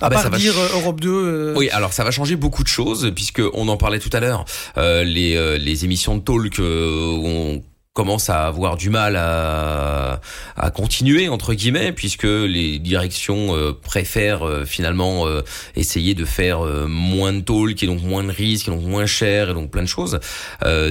[0.00, 1.08] À Ah bah, part ça va dire euh, Europe 2.
[1.10, 4.20] euh, Oui, alors ça va changer beaucoup de choses puisque on en parlait tout à
[4.20, 4.44] l'heure.
[4.76, 7.62] Euh, les, euh, les émissions de talk euh, où on
[7.96, 10.20] commence à avoir du mal à,
[10.54, 15.40] à continuer entre guillemets puisque les directions euh, préfèrent euh, finalement euh,
[15.76, 19.48] essayer de faire moins de talk et donc moins de risques et donc moins cher
[19.50, 20.20] et donc plein de choses.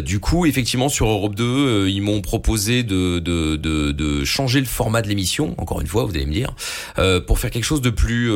[0.04, 4.66] du coup, effectivement, sur Europe 2, ils m'ont proposé de, de, de, de, changer le
[4.66, 5.54] format de l'émission.
[5.60, 6.56] Encore une fois, vous allez me dire,
[7.28, 8.32] pour faire quelque chose de plus,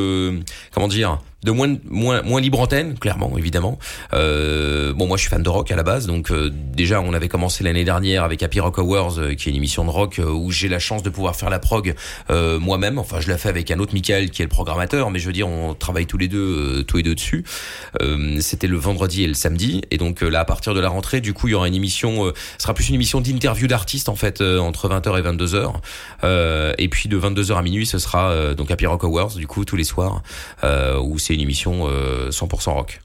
[0.72, 3.79] comment dire, de moins moins moins libre antenne clairement évidemment.
[4.13, 7.13] Euh, bon moi je suis fan de rock à la base donc euh, déjà on
[7.13, 10.19] avait commencé l'année dernière avec Happy Rock Awards euh, qui est une émission de rock
[10.19, 11.95] euh, où j'ai la chance de pouvoir faire la prog
[12.29, 12.99] moi-même.
[12.99, 15.33] Enfin je la fais avec un autre Michael qui est le programmateur mais je veux
[15.33, 17.43] dire on travaille tous les deux tous les deux dessus.
[18.39, 21.33] C'était le vendredi et le samedi et donc là à partir de la rentrée du
[21.33, 22.25] coup il y aura une émission
[22.57, 27.09] ce sera plus une émission d'interview d'artistes en fait entre 20h et 22h et puis
[27.09, 30.21] de 22h à minuit ce sera donc Happy Rock Awards du coup tous les soirs
[31.01, 33.01] où c'est une émission 100% euh, rock.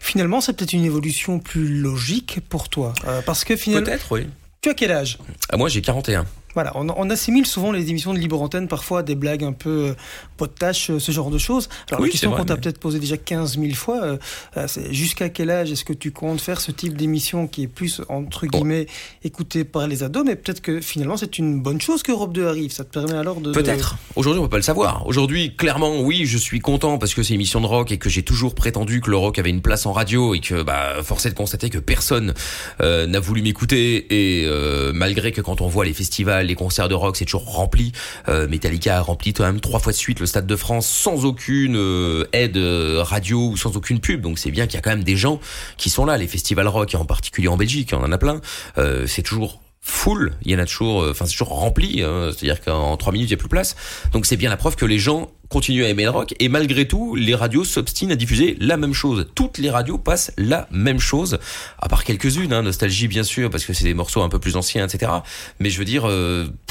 [0.00, 2.94] Finalement, c'est peut-être une évolution plus logique pour toi.
[3.06, 3.84] Euh, parce que finalement.
[3.84, 4.26] Peut-être, oui.
[4.62, 5.18] Tu as quel âge?
[5.50, 6.26] Ah, Moi, j'ai 41.
[6.54, 9.94] Voilà, on, assimile souvent les émissions de libre antenne parfois des blagues un peu
[10.40, 11.68] euh, tâche, euh, ce genre de choses.
[11.90, 15.50] Alors la question qu'on t'a peut-être posée déjà 15 000 fois, euh, c'est jusqu'à quel
[15.50, 18.86] âge est-ce que tu comptes faire ce type d'émission qui est plus entre guillemets
[19.24, 22.48] écouté par les ados, mais peut-être que finalement c'est une bonne chose que Europe 2
[22.48, 22.72] arrive.
[22.72, 23.96] Ça te permet alors de peut-être.
[24.16, 25.06] Aujourd'hui on peut pas le savoir.
[25.06, 28.08] Aujourd'hui clairement oui je suis content parce que c'est une émission de rock et que
[28.08, 31.26] j'ai toujours prétendu que le rock avait une place en radio et que bah force
[31.26, 32.32] est de constater que personne
[32.80, 34.48] n'a voulu m'écouter et
[34.94, 37.92] malgré que quand on voit les festivals, les concerts de rock c'est toujours rempli.
[38.28, 41.76] Metallica a rempli quand même trois fois de suite le Stade de France sans aucune
[41.76, 44.20] euh, aide euh, radio ou sans aucune pub.
[44.20, 45.40] Donc c'est bien qu'il y a quand même des gens
[45.76, 46.16] qui sont là.
[46.18, 48.40] Les festivals rock, en particulier en Belgique, on en a plein.
[48.78, 52.30] Euh, c'est toujours full, il y en a toujours, enfin c'est toujours rempli, hein.
[52.30, 53.76] c'est-à-dire qu'en trois minutes il n'y a plus place.
[54.12, 56.86] Donc c'est bien la preuve que les gens continuent à aimer le rock et malgré
[56.86, 59.28] tout les radios s'obstinent à diffuser la même chose.
[59.34, 61.38] Toutes les radios passent la même chose,
[61.78, 64.56] à part quelques-unes, hein, nostalgie bien sûr parce que c'est des morceaux un peu plus
[64.56, 65.10] anciens, etc.
[65.58, 66.02] Mais je veux dire,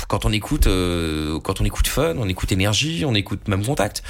[0.07, 0.65] quand on écoute,
[1.43, 4.03] quand on écoute Fun, on écoute Énergie, on écoute même Contact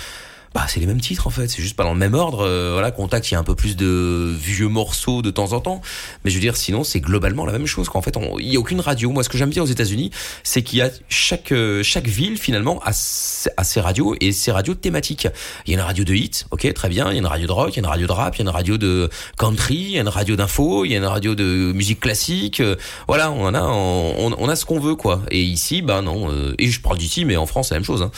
[0.53, 2.45] bah c'est les mêmes titres en fait, c'est juste pas dans le même ordre.
[2.45, 5.59] Euh, voilà, Contact, il y a un peu plus de vieux morceaux de temps en
[5.59, 5.81] temps,
[6.23, 7.89] mais je veux dire sinon c'est globalement la même chose.
[7.89, 9.11] Qu'en fait, il y a aucune radio.
[9.11, 10.11] Moi, ce que j'aime bien aux États-Unis,
[10.43, 14.75] c'est qu'il y a chaque euh, chaque ville finalement a, ses radios et ses radios
[14.75, 15.27] thématiques.
[15.65, 17.09] Il y a une radio de hit, ok, très bien.
[17.09, 18.39] Il y a une radio de rock, il y a une radio de rap, il
[18.39, 20.97] y a une radio de country, il y a une radio d'info, il y a
[20.97, 22.61] une radio de musique classique.
[22.61, 22.75] Euh,
[23.07, 25.21] voilà, on a on, a ce qu'on veut quoi.
[25.29, 26.31] Et ici, bah non.
[26.57, 28.01] et je parle d'ici, mais en France c'est la même chose.
[28.01, 28.11] Hein.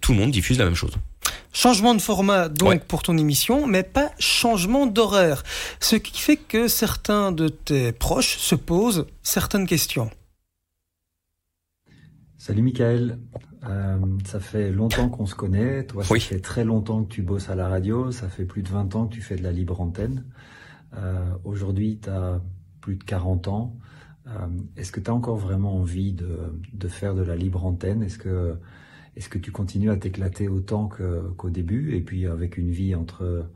[0.00, 0.92] tout le monde diffuse la même chose.
[1.52, 5.42] Changement de format donc pour ton émission, mais pas changement d'horaire.
[5.80, 10.10] Ce qui fait que certains de tes proches se posent certaines questions.
[12.38, 13.18] Salut Michael,
[13.68, 15.84] euh, ça fait longtemps qu'on se connaît.
[15.84, 18.12] Toi, ça fait très longtemps que tu bosses à la radio.
[18.12, 20.24] Ça fait plus de 20 ans que tu fais de la libre antenne.
[20.96, 22.40] Euh, aujourd'hui, tu as
[22.80, 23.76] plus de 40 ans.
[24.26, 24.30] Euh,
[24.76, 28.02] est-ce que tu as encore vraiment envie de, de, faire de la libre antenne?
[28.02, 28.56] Est-ce que
[29.16, 30.88] est-ce que tu continues à t'éclater autant
[31.36, 33.50] qu'au début et puis avec une vie entre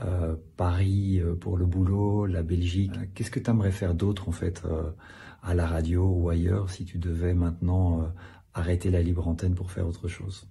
[0.00, 4.32] euh, Paris euh, pour le boulot, la Belgique Qu'est-ce que tu aimerais faire d'autre en
[4.32, 4.90] fait euh,
[5.42, 8.12] à la radio ou ailleurs si tu devais maintenant
[8.54, 10.48] arrêter la libre antenne pour faire autre chose?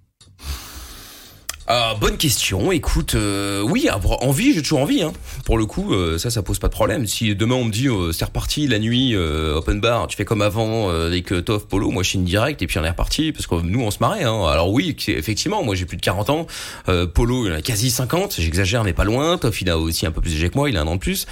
[1.74, 2.74] Ah, bonne question.
[2.74, 3.88] Écoute, euh, oui,
[4.20, 5.04] envie, j'ai toujours envie.
[5.04, 5.14] Hein.
[5.46, 7.08] Pour le coup, euh, ça, ça pose pas de problème.
[7.08, 10.42] Si demain on me dit euh, c'est reparti la nuit, open bar, tu fais comme
[10.42, 13.48] avant avec Toff, Polo, moi je suis une direct et puis on est reparti parce
[13.48, 14.26] que nous on se marrait.
[14.26, 14.48] Hein.
[14.48, 16.48] Alors oui, effectivement, moi j'ai plus de 40 ans.
[17.14, 18.36] Polo, il a quasi 50.
[18.38, 19.38] J'exagère, mais pas loin.
[19.38, 20.70] Toff, il a aussi un peu plus âgé que moi.
[20.70, 21.26] Il a un an de plus.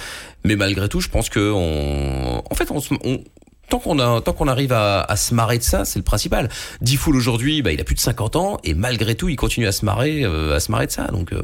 [0.44, 3.22] Mais malgré tout, je pense que on, en fait, on, on
[3.70, 6.48] tant qu'on arrive à, à, se marrer de ça, c'est le principal.
[6.80, 9.72] Diffoul aujourd'hui, bah, il a plus de 50 ans et malgré tout, il continue à
[9.72, 11.06] se marrer, euh, à se marrer de ça.
[11.06, 11.42] Donc, euh,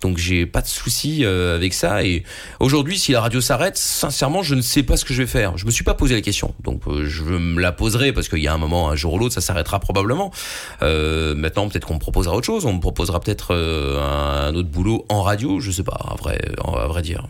[0.00, 2.04] donc j'ai pas de souci euh, avec ça.
[2.04, 2.24] Et
[2.58, 5.58] aujourd'hui, si la radio s'arrête, sincèrement, je ne sais pas ce que je vais faire.
[5.58, 8.48] Je me suis pas posé la question, donc je me la poserai parce qu'il y
[8.48, 10.30] a un moment, un jour ou l'autre, ça s'arrêtera probablement.
[10.80, 12.64] maintenant, peut-être qu'on me proposera autre chose.
[12.64, 15.60] On me proposera peut-être un autre boulot en radio.
[15.60, 17.26] Je sais pas, à vrai, à vrai dire.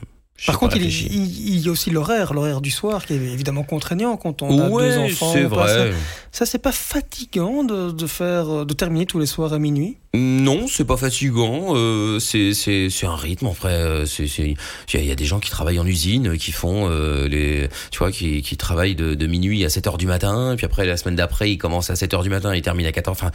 [0.47, 4.43] Par contre, il, y a aussi l'horaire, l'horaire du soir qui est évidemment contraignant quand
[4.43, 5.33] on a deux enfants.
[5.33, 5.93] c'est vrai.
[6.33, 9.99] Ça, c'est pas fatigant de, faire, de terminer tous les soirs à minuit?
[10.15, 11.75] Non, c'est pas fatigant.
[11.75, 13.47] Euh, c'est un rythme.
[13.47, 17.69] En vrai, il y a des gens qui travaillent en usine, qui font euh, les,
[17.91, 20.87] tu vois, qui, qui travaillent de, de, minuit à 7 heures du matin, puis après
[20.87, 23.17] la semaine d'après, ils commencent à 7 heures du matin, ils terminent à 14.
[23.17, 23.31] Enfin,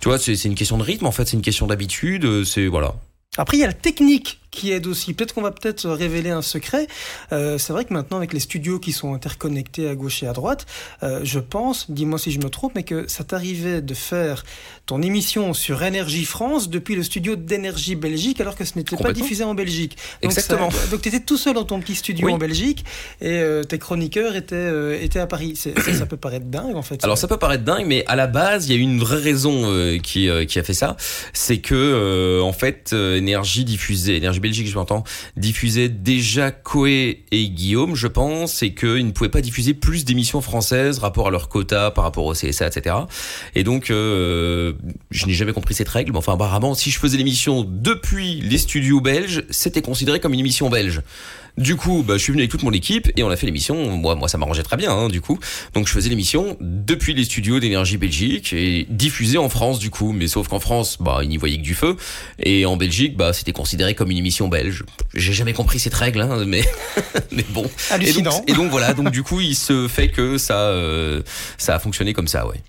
[0.00, 1.06] tu vois, c'est une question de rythme.
[1.06, 2.44] En fait, c'est une question d'habitude.
[2.44, 2.94] C'est voilà.
[3.36, 5.14] Après, il y a la technique qui aide aussi.
[5.14, 6.86] Peut-être qu'on va peut-être révéler un secret.
[7.32, 10.32] Euh, c'est vrai que maintenant, avec les studios qui sont interconnectés à gauche et à
[10.32, 10.66] droite,
[11.02, 14.44] euh, je pense, dis-moi si je me trompe, mais que ça t'arrivait de faire
[14.88, 19.12] ton émission sur Énergie France depuis le studio d'Énergie Belgique, alors que ce n'était pas
[19.12, 19.98] diffusé en Belgique.
[20.22, 20.70] Donc Exactement.
[20.90, 22.86] donc tu étais tout seul dans ton petit studio en Belgique
[23.20, 25.56] et euh, tes chroniqueurs étaient, euh, étaient à Paris.
[25.56, 27.04] Ça, ça, peut paraître dingue en fait.
[27.04, 29.20] Alors ça peut paraître dingue, mais à la base, il y a eu une vraie
[29.20, 30.96] raison euh, qui, qui a fait ça.
[31.34, 35.04] C'est que en fait, Énergie diffusait, Énergie Belgique, je m'entends,
[35.36, 40.40] diffusait déjà Coé et Guillaume, je pense, et qu'ils ne pouvaient pas diffuser plus d'émissions
[40.40, 42.96] françaises rapport à leur quota, par rapport au CSA, etc.
[43.54, 43.92] Et donc
[45.10, 48.58] je n'ai jamais compris cette règle, mais enfin apparemment, si je faisais l'émission depuis les
[48.58, 51.02] studios belges, c'était considéré comme une émission belge.
[51.58, 53.96] Du coup, bah, je suis venu avec toute mon équipe et on a fait l'émission.
[53.96, 55.40] Moi, moi, ça m'arrangeait très bien, hein, du coup.
[55.74, 60.12] Donc, je faisais l'émission depuis les studios d'énergie Belgique et diffusée en France, du coup.
[60.12, 61.96] Mais sauf qu'en France, bah, ils n'y voyaient que du feu.
[62.38, 64.84] Et en Belgique, bah, c'était considéré comme une émission belge.
[65.14, 66.62] J'ai jamais compris cette règle, hein, mais,
[67.32, 67.68] mais bon.
[67.90, 68.30] Hallucinant.
[68.30, 68.94] Et donc, et donc, voilà.
[68.94, 71.22] Donc, du coup, il se fait que ça, euh,
[71.56, 72.62] ça a fonctionné comme ça, ouais.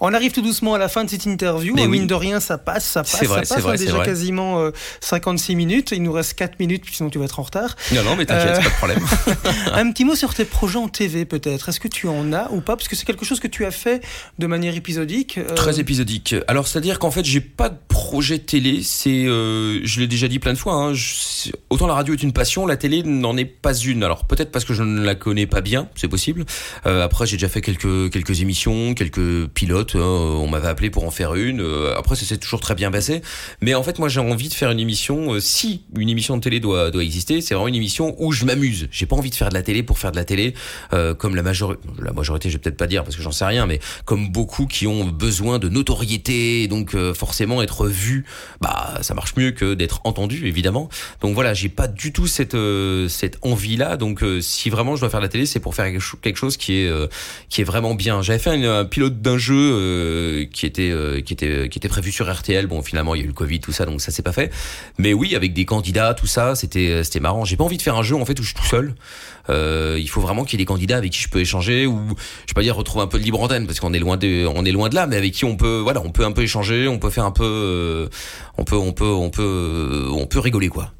[0.00, 1.74] On arrive tout doucement à la fin de cette interview.
[1.74, 3.62] Mais Mine de rien, ça passe, ça passe, vrai, ça passe.
[3.62, 4.70] Vrai, on a déjà quasiment
[5.00, 5.92] 56 euh, minutes.
[5.92, 7.76] Il nous reste 4 minutes, sinon tu vas être en retard.
[7.92, 8.62] Non, non, mais t'inquiète, euh...
[8.62, 9.06] pas de problème.
[9.72, 11.68] un petit mot sur tes projets en TV, peut-être.
[11.68, 12.76] Est-ce que tu en as ou pas?
[12.76, 14.02] Parce que c'est quelque chose que tu as fait
[14.38, 15.38] de manière épisodique.
[15.38, 15.54] Euh...
[15.54, 16.34] Très épisodique.
[16.48, 18.82] Alors, c'est-à-dire qu'en fait, j'ai pas de projet télé.
[18.82, 20.74] C'est, je l'ai déjà dit plein de fois.
[20.74, 21.50] Hein, je...
[21.70, 24.02] autant la radio est une passion, la télé n'en est pas une.
[24.02, 26.44] Alors, peut-être parce que je ne la connais pas bien, c'est possible.
[26.84, 29.85] Après, j'ai déjà fait quelques quelques émissions, quelques pilotes.
[29.94, 31.60] Hein, on m'avait appelé pour en faire une.
[31.60, 33.22] Euh, après, ça s'est toujours très bien passé.
[33.60, 35.34] Mais en fait, moi, j'ai envie de faire une émission.
[35.34, 38.44] Euh, si une émission de télé doit doit exister, c'est vraiment une émission où je
[38.44, 38.88] m'amuse.
[38.90, 40.54] J'ai pas envie de faire de la télé pour faire de la télé,
[40.92, 41.80] euh, comme la majorité.
[42.02, 44.66] La majorité, je vais peut-être pas dire parce que j'en sais rien, mais comme beaucoup
[44.66, 48.24] qui ont besoin de notoriété, donc forcément être vu,
[48.60, 50.88] bah ça marche mieux que d'être entendu, évidemment.
[51.20, 52.56] Donc voilà, j'ai pas du tout cette
[53.08, 53.96] cette envie là.
[53.96, 56.74] Donc si vraiment je dois faire de la télé, c'est pour faire quelque chose qui
[56.74, 57.08] est
[57.48, 58.22] qui est vraiment bien.
[58.22, 59.75] J'avais fait un pilote d'un jeu
[60.52, 62.66] qui était qui était qui était prévu sur RTL.
[62.66, 64.52] Bon, finalement, il y a eu le Covid, tout ça, donc ça s'est pas fait.
[64.98, 67.44] Mais oui, avec des candidats, tout ça, c'était c'était marrant.
[67.44, 68.94] J'ai pas envie de faire un jeu en fait où je suis tout seul.
[69.48, 72.00] Euh, il faut vraiment qu'il y ait des candidats avec qui je peux échanger ou
[72.08, 74.46] je vais pas dire retrouver un peu de libre antenne parce qu'on est loin de
[74.46, 76.42] on est loin de là, mais avec qui on peut voilà, on peut un peu
[76.42, 78.08] échanger, on peut faire un peu, euh,
[78.58, 80.92] on peut on peut on peut on peut rigoler quoi.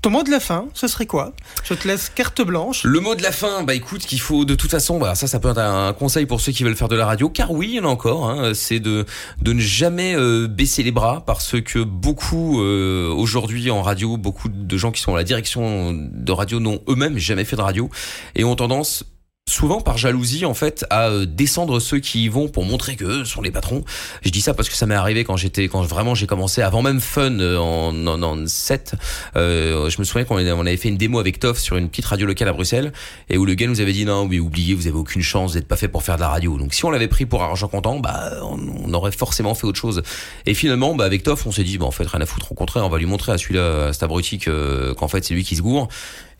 [0.00, 1.32] Ton mot de la fin, ce serait quoi?
[1.64, 2.84] Je te laisse carte blanche.
[2.84, 5.40] Le mot de la fin, bah écoute, qu'il faut de toute façon, bah ça, ça
[5.40, 7.74] peut être un conseil pour ceux qui veulent faire de la radio, car oui, il
[7.74, 8.30] y en a encore.
[8.30, 9.06] Hein, c'est de
[9.42, 14.48] de ne jamais euh, baisser les bras, parce que beaucoup euh, aujourd'hui en radio, beaucoup
[14.48, 17.90] de gens qui sont à la direction de radio n'ont eux-mêmes jamais fait de radio
[18.36, 19.04] et ont tendance
[19.48, 23.04] souvent par jalousie en fait à euh, descendre ceux qui y vont pour montrer que
[23.04, 23.84] eux sont les patrons.
[24.22, 26.82] Je dis ça parce que ça m'est arrivé quand j'étais quand vraiment j'ai commencé avant
[26.82, 28.94] même Fun euh, en 97.
[29.36, 32.04] Euh, je me souviens qu'on on avait fait une démo avec Toff sur une petite
[32.04, 32.92] radio locale à Bruxelles
[33.28, 35.68] et où le gars nous avait dit non mais oubliez vous avez aucune chance d'être
[35.68, 36.58] pas fait pour faire de la radio.
[36.58, 40.02] Donc si on l'avait pris pour argent comptant bah on, aurait forcément fait autre chose.
[40.46, 42.54] Et finalement bah avec Toff on s'est dit bah en fait rien à foutre au
[42.54, 45.62] contraire on va lui montrer à celui-là cet abruti qu'en fait c'est lui qui se
[45.62, 45.88] gourre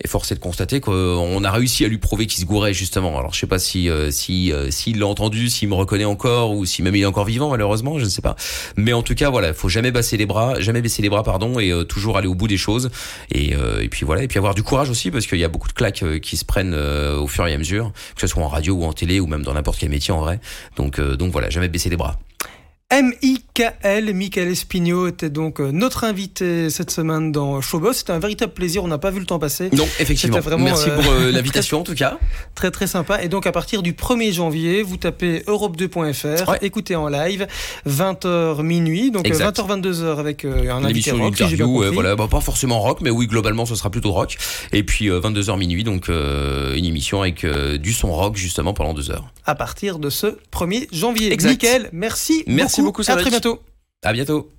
[0.02, 3.18] et force est de constater qu'on a réussi à lui prouver qu'il se gourait justement.
[3.18, 6.52] Alors je sais pas si euh, si euh, s'il l'a entendu, s'il me reconnaît encore
[6.52, 8.36] ou si même il est encore vivant malheureusement, je ne sais pas.
[8.76, 11.22] Mais en tout cas voilà, il faut jamais baisser les bras, jamais baisser les bras
[11.22, 12.90] pardon et euh, toujours aller au bout des choses
[13.32, 15.68] et, et puis voilà et puis avoir du courage aussi parce qu'il y a beaucoup
[15.68, 18.74] de claques qui se prennent au fur et à mesure, que ce soit en radio
[18.74, 20.40] ou en télé ou même dans n'importe quel métier en vrai.
[20.76, 22.18] Donc donc voilà, jamais baisser les bras.
[22.90, 24.14] M.I.K.L.
[24.14, 27.98] Michael Espigno était donc euh, notre invité cette semaine dans Showboss.
[27.98, 29.68] C'était un véritable plaisir, on n'a pas vu le temps passer.
[29.74, 30.40] Non, effectivement.
[30.40, 32.18] Vraiment, Merci pour euh, l'invitation en tout cas.
[32.54, 33.22] Très très sympa.
[33.22, 37.46] Et donc à partir du 1er janvier, vous tapez europe2.fr, écoutez en live,
[37.86, 41.20] 20h minuit, donc 20h 22h avec euh, un invité rock.
[41.20, 44.38] Une interview, voilà, bah, pas forcément rock, mais oui globalement ce sera plutôt rock.
[44.72, 49.30] Et puis 22h minuit, donc une émission avec du son rock justement pendant deux heures.
[49.44, 51.34] À partir de ce 1er janvier.
[51.34, 51.62] Exact.
[51.62, 52.44] Michael, merci.
[52.46, 52.77] Merci beaucoup,
[53.08, 53.60] À très bientôt.
[54.02, 54.50] À bientôt.